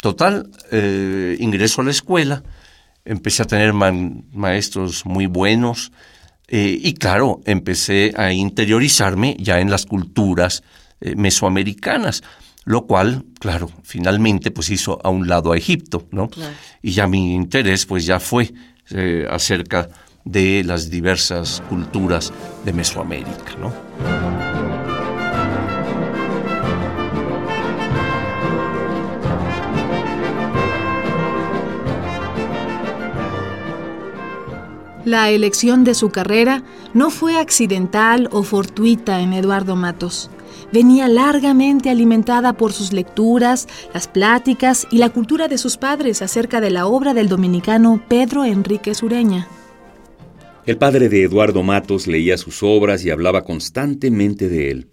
total, 0.00 0.50
eh, 0.70 1.36
ingreso 1.40 1.80
a 1.80 1.84
la 1.84 1.90
escuela, 1.92 2.42
empecé 3.06 3.42
a 3.42 3.46
tener 3.46 3.72
maestros 3.72 5.06
muy 5.06 5.26
buenos 5.26 5.92
eh, 6.48 6.78
y 6.78 6.94
claro, 6.94 7.40
empecé 7.46 8.12
a 8.16 8.32
interiorizarme 8.32 9.36
ya 9.38 9.60
en 9.60 9.70
las 9.70 9.86
culturas 9.86 10.62
mesoamericanas 11.16 12.22
lo 12.64 12.86
cual, 12.86 13.24
claro, 13.38 13.70
finalmente 13.82 14.50
pues 14.50 14.70
hizo 14.70 14.98
a 15.04 15.10
un 15.10 15.28
lado 15.28 15.52
a 15.52 15.56
Egipto, 15.56 16.06
¿no? 16.10 16.30
Y 16.82 16.92
ya 16.92 17.06
mi 17.06 17.34
interés 17.34 17.86
pues 17.86 18.06
ya 18.06 18.20
fue 18.20 18.52
eh, 18.90 19.26
acerca 19.30 19.88
de 20.24 20.62
las 20.64 20.88
diversas 20.90 21.62
culturas 21.68 22.32
de 22.64 22.72
Mesoamérica, 22.72 23.56
¿no? 23.60 23.72
La 35.04 35.28
elección 35.28 35.84
de 35.84 35.92
su 35.92 36.08
carrera 36.08 36.62
no 36.94 37.10
fue 37.10 37.38
accidental 37.38 38.30
o 38.32 38.42
fortuita 38.42 39.20
en 39.20 39.34
Eduardo 39.34 39.76
Matos 39.76 40.30
venía 40.74 41.06
largamente 41.06 41.88
alimentada 41.88 42.52
por 42.54 42.72
sus 42.72 42.92
lecturas, 42.92 43.68
las 43.94 44.08
pláticas 44.08 44.88
y 44.90 44.98
la 44.98 45.08
cultura 45.08 45.46
de 45.46 45.56
sus 45.56 45.76
padres 45.76 46.20
acerca 46.20 46.60
de 46.60 46.70
la 46.70 46.86
obra 46.86 47.14
del 47.14 47.28
dominicano 47.28 48.02
Pedro 48.08 48.44
Enrique 48.44 48.92
Sureña. 48.92 49.46
El 50.66 50.76
padre 50.76 51.08
de 51.08 51.22
Eduardo 51.22 51.62
Matos 51.62 52.08
leía 52.08 52.36
sus 52.36 52.62
obras 52.64 53.04
y 53.04 53.10
hablaba 53.10 53.44
constantemente 53.44 54.48
de 54.48 54.70
él. 54.72 54.88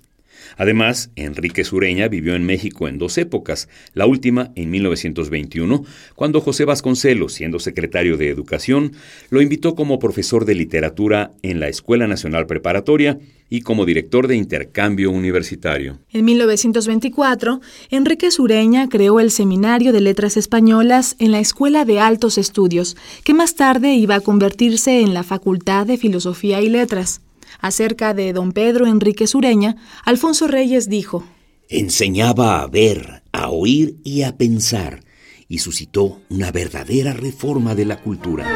Además, 0.57 1.11
Enrique 1.15 1.63
Sureña 1.63 2.07
vivió 2.07 2.35
en 2.35 2.45
México 2.45 2.87
en 2.87 2.97
dos 2.97 3.17
épocas, 3.17 3.69
la 3.93 4.05
última 4.05 4.51
en 4.55 4.69
1921, 4.69 5.83
cuando 6.15 6.41
José 6.41 6.65
Vasconcelos, 6.65 7.33
siendo 7.33 7.59
secretario 7.59 8.17
de 8.17 8.29
Educación, 8.29 8.93
lo 9.29 9.41
invitó 9.41 9.75
como 9.75 9.99
profesor 9.99 10.45
de 10.45 10.55
literatura 10.55 11.31
en 11.41 11.59
la 11.59 11.67
Escuela 11.67 12.07
Nacional 12.07 12.45
Preparatoria 12.45 13.19
y 13.49 13.61
como 13.61 13.85
director 13.85 14.27
de 14.27 14.37
intercambio 14.37 15.11
universitario. 15.11 15.99
En 16.09 16.23
1924, 16.25 17.59
Enrique 17.89 18.31
Sureña 18.31 18.87
creó 18.87 19.19
el 19.19 19.29
Seminario 19.29 19.91
de 19.91 19.99
Letras 19.99 20.37
Españolas 20.37 21.15
en 21.19 21.31
la 21.31 21.39
Escuela 21.39 21.83
de 21.83 21.99
Altos 21.99 22.37
Estudios, 22.37 22.95
que 23.23 23.33
más 23.33 23.55
tarde 23.55 23.93
iba 23.93 24.15
a 24.15 24.21
convertirse 24.21 25.01
en 25.01 25.13
la 25.13 25.23
Facultad 25.23 25.85
de 25.85 25.97
Filosofía 25.97 26.61
y 26.61 26.69
Letras. 26.69 27.21
Acerca 27.61 28.15
de 28.15 28.33
don 28.33 28.51
Pedro 28.53 28.87
Enrique 28.87 29.27
Sureña, 29.27 29.75
Alfonso 30.03 30.47
Reyes 30.47 30.89
dijo, 30.89 31.23
Enseñaba 31.69 32.61
a 32.61 32.67
ver, 32.67 33.23
a 33.31 33.49
oír 33.49 33.97
y 34.03 34.23
a 34.23 34.35
pensar, 34.35 35.03
y 35.47 35.59
suscitó 35.59 36.21
una 36.29 36.51
verdadera 36.51 37.13
reforma 37.13 37.75
de 37.75 37.85
la 37.85 37.97
cultura. 38.01 38.47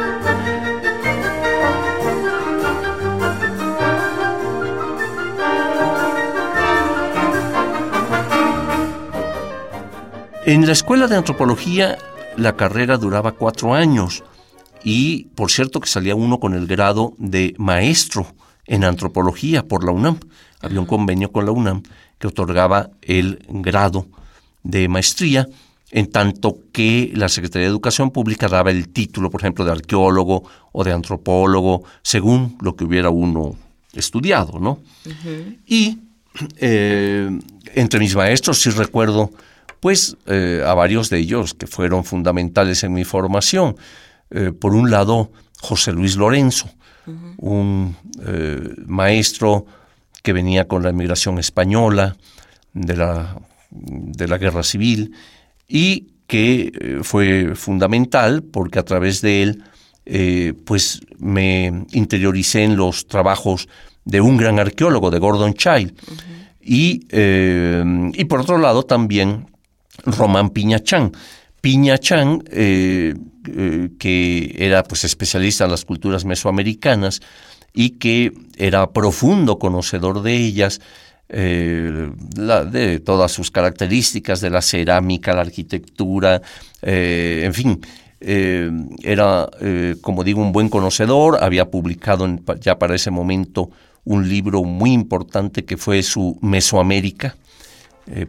En 10.44 10.66
la 10.66 10.72
escuela 10.72 11.06
de 11.06 11.16
antropología 11.16 11.98
la 12.36 12.56
carrera 12.56 12.98
duraba 12.98 13.32
cuatro 13.32 13.74
años 13.74 14.22
y 14.84 15.24
por 15.34 15.50
cierto 15.50 15.80
que 15.80 15.88
salía 15.88 16.14
uno 16.14 16.38
con 16.38 16.54
el 16.54 16.66
grado 16.66 17.14
de 17.18 17.54
maestro 17.58 18.34
en 18.66 18.84
antropología 18.84 19.66
por 19.66 19.84
la 19.84 19.92
UNAM. 19.92 20.18
Había 20.60 20.80
un 20.80 20.86
convenio 20.86 21.32
con 21.32 21.44
la 21.44 21.52
UNAM 21.52 21.82
que 22.18 22.26
otorgaba 22.26 22.90
el 23.02 23.44
grado 23.48 24.06
de 24.62 24.88
maestría, 24.88 25.46
en 25.90 26.10
tanto 26.10 26.58
que 26.72 27.12
la 27.14 27.28
Secretaría 27.28 27.66
de 27.66 27.70
Educación 27.70 28.10
Pública 28.10 28.48
daba 28.48 28.70
el 28.70 28.88
título, 28.88 29.30
por 29.30 29.40
ejemplo, 29.40 29.64
de 29.64 29.72
arqueólogo 29.72 30.42
o 30.72 30.84
de 30.84 30.92
antropólogo, 30.92 31.84
según 32.02 32.56
lo 32.60 32.74
que 32.74 32.84
hubiera 32.84 33.10
uno 33.10 33.56
estudiado, 33.92 34.58
¿no? 34.58 34.80
Y 35.66 35.98
eh, 36.58 37.30
entre 37.74 38.00
mis 38.00 38.16
maestros 38.16 38.60
sí 38.60 38.70
recuerdo, 38.70 39.30
pues, 39.80 40.16
eh, 40.26 40.62
a 40.66 40.74
varios 40.74 41.08
de 41.10 41.18
ellos 41.18 41.54
que 41.54 41.66
fueron 41.66 42.04
fundamentales 42.04 42.82
en 42.84 42.92
mi 42.92 43.04
formación. 43.04 43.76
Eh, 44.30 44.52
por 44.52 44.74
un 44.74 44.90
lado, 44.90 45.30
José 45.60 45.92
Luis 45.92 46.16
Lorenzo, 46.16 46.68
un 47.38 47.96
eh, 48.24 48.74
maestro 48.86 49.66
que 50.22 50.32
venía 50.32 50.66
con 50.66 50.82
la 50.82 50.90
inmigración 50.90 51.38
española 51.38 52.16
de 52.72 52.96
la, 52.96 53.38
de 53.70 54.28
la 54.28 54.38
guerra 54.38 54.62
civil 54.62 55.12
y 55.68 56.08
que 56.26 56.72
eh, 56.80 56.98
fue 57.02 57.54
fundamental 57.54 58.42
porque 58.42 58.78
a 58.78 58.84
través 58.84 59.20
de 59.20 59.42
él 59.42 59.64
eh, 60.04 60.54
pues 60.64 61.00
me 61.18 61.84
interioricé 61.92 62.64
en 62.64 62.76
los 62.76 63.06
trabajos 63.06 63.68
de 64.04 64.20
un 64.20 64.36
gran 64.36 64.58
arqueólogo, 64.58 65.10
de 65.10 65.18
Gordon 65.18 65.54
Child. 65.54 65.94
y, 66.60 67.06
y, 67.12 68.24
por 68.24 68.40
otro 68.40 68.58
lado 68.58 68.84
también 68.84 69.46
Román 70.04 70.50
Piñachán. 70.50 71.12
Piñachán 71.60 72.44
eh, 72.50 73.14
que 73.98 74.54
era 74.58 74.82
pues 74.82 75.04
especialista 75.04 75.64
en 75.64 75.70
las 75.70 75.84
culturas 75.84 76.24
mesoamericanas 76.24 77.20
y 77.72 77.90
que 77.90 78.32
era 78.56 78.90
profundo 78.90 79.58
conocedor 79.58 80.22
de 80.22 80.34
ellas, 80.34 80.80
eh, 81.28 82.10
de 82.70 83.00
todas 83.00 83.32
sus 83.32 83.50
características, 83.50 84.40
de 84.40 84.50
la 84.50 84.62
cerámica, 84.62 85.34
la 85.34 85.42
arquitectura, 85.42 86.40
eh, 86.82 87.42
en 87.44 87.54
fin, 87.54 87.80
era, 88.18 89.46
como 90.00 90.24
digo, 90.24 90.40
un 90.40 90.50
buen 90.50 90.70
conocedor, 90.70 91.38
había 91.42 91.70
publicado 91.70 92.26
ya 92.60 92.78
para 92.78 92.94
ese 92.94 93.10
momento 93.10 93.70
un 94.04 94.28
libro 94.28 94.64
muy 94.64 94.92
importante 94.92 95.64
que 95.64 95.76
fue 95.76 96.02
su 96.02 96.38
Mesoamérica, 96.40 97.36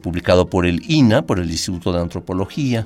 publicado 0.01 0.49
por 0.49 0.65
el 0.65 0.81
INA, 0.91 1.21
por 1.21 1.39
el 1.39 1.49
Instituto 1.49 1.93
de 1.93 2.01
Antropología. 2.01 2.85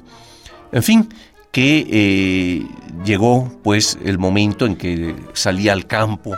En 0.72 0.84
fin, 0.84 1.10
que 1.52 1.86
eh, 1.90 2.68
llegó 3.04 3.52
pues 3.64 3.98
el 4.04 4.18
momento 4.18 4.66
en 4.66 4.76
que 4.76 5.16
salía 5.34 5.74
al 5.74 5.86
campo. 5.86 6.32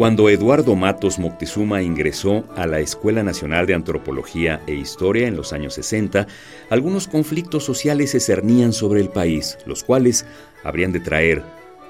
Cuando 0.00 0.30
Eduardo 0.30 0.76
Matos 0.76 1.18
Moctezuma 1.18 1.82
ingresó 1.82 2.46
a 2.56 2.66
la 2.66 2.80
Escuela 2.80 3.22
Nacional 3.22 3.66
de 3.66 3.74
Antropología 3.74 4.62
e 4.66 4.72
Historia 4.72 5.28
en 5.28 5.36
los 5.36 5.52
años 5.52 5.74
60, 5.74 6.26
algunos 6.70 7.06
conflictos 7.06 7.64
sociales 7.64 8.12
se 8.12 8.20
cernían 8.20 8.72
sobre 8.72 9.02
el 9.02 9.10
país, 9.10 9.58
los 9.66 9.84
cuales 9.84 10.24
habrían 10.64 10.92
de 10.92 11.00
traer 11.00 11.42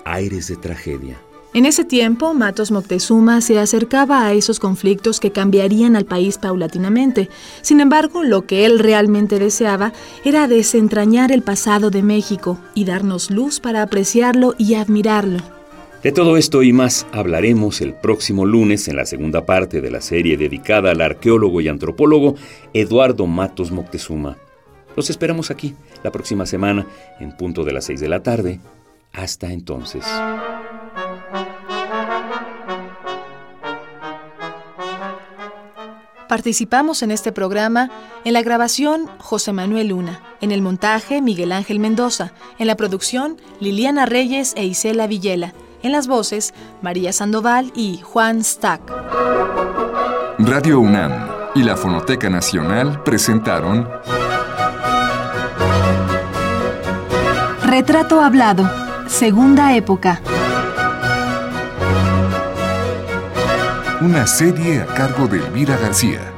aires 0.04 0.48
de 0.48 0.56
tragedia. 0.56 1.20
En 1.52 1.66
ese 1.66 1.84
tiempo, 1.84 2.32
Matos 2.32 2.70
Moctezuma 2.70 3.40
se 3.40 3.58
acercaba 3.58 4.24
a 4.24 4.32
esos 4.32 4.60
conflictos 4.60 5.18
que 5.18 5.32
cambiarían 5.32 5.96
al 5.96 6.04
país 6.04 6.38
paulatinamente. 6.38 7.28
Sin 7.60 7.80
embargo, 7.80 8.22
lo 8.22 8.46
que 8.46 8.66
él 8.66 8.78
realmente 8.78 9.40
deseaba 9.40 9.92
era 10.24 10.46
desentrañar 10.46 11.32
el 11.32 11.42
pasado 11.42 11.90
de 11.90 12.04
México 12.04 12.60
y 12.74 12.84
darnos 12.84 13.32
luz 13.32 13.58
para 13.58 13.82
apreciarlo 13.82 14.54
y 14.58 14.74
admirarlo. 14.74 15.38
De 16.04 16.12
todo 16.12 16.36
esto 16.36 16.62
y 16.62 16.72
más 16.72 17.04
hablaremos 17.10 17.80
el 17.80 17.94
próximo 17.94 18.46
lunes 18.46 18.86
en 18.86 18.94
la 18.94 19.04
segunda 19.04 19.44
parte 19.44 19.80
de 19.80 19.90
la 19.90 20.00
serie 20.00 20.36
dedicada 20.36 20.92
al 20.92 21.00
arqueólogo 21.00 21.60
y 21.60 21.66
antropólogo 21.66 22.36
Eduardo 22.72 23.26
Matos 23.26 23.72
Moctezuma. 23.72 24.36
Los 24.96 25.10
esperamos 25.10 25.50
aquí 25.50 25.74
la 26.04 26.12
próxima 26.12 26.46
semana 26.46 26.86
en 27.18 27.36
punto 27.36 27.64
de 27.64 27.72
las 27.72 27.86
6 27.86 28.00
de 28.00 28.08
la 28.08 28.22
tarde. 28.22 28.60
Hasta 29.12 29.52
entonces. 29.52 30.04
Participamos 36.30 37.02
en 37.02 37.10
este 37.10 37.32
programa 37.32 37.90
en 38.24 38.34
la 38.34 38.42
grabación 38.42 39.10
José 39.18 39.52
Manuel 39.52 39.88
Luna, 39.88 40.20
en 40.40 40.52
el 40.52 40.62
montaje 40.62 41.20
Miguel 41.20 41.50
Ángel 41.50 41.80
Mendoza, 41.80 42.30
en 42.60 42.68
la 42.68 42.76
producción 42.76 43.36
Liliana 43.58 44.06
Reyes 44.06 44.52
e 44.56 44.64
Isela 44.64 45.08
Villela, 45.08 45.54
en 45.82 45.90
las 45.90 46.06
voces 46.06 46.54
María 46.82 47.12
Sandoval 47.12 47.72
y 47.74 47.98
Juan 48.04 48.44
Stack. 48.44 48.80
Radio 50.38 50.78
UNAM 50.78 51.12
y 51.56 51.64
la 51.64 51.76
Fonoteca 51.76 52.30
Nacional 52.30 53.02
presentaron 53.02 53.88
Retrato 57.64 58.20
Hablado, 58.20 58.70
Segunda 59.08 59.74
Época. 59.74 60.22
Una 64.00 64.26
serie 64.26 64.80
a 64.80 64.86
cargo 64.86 65.28
de 65.28 65.44
Elvira 65.44 65.76
García. 65.76 66.29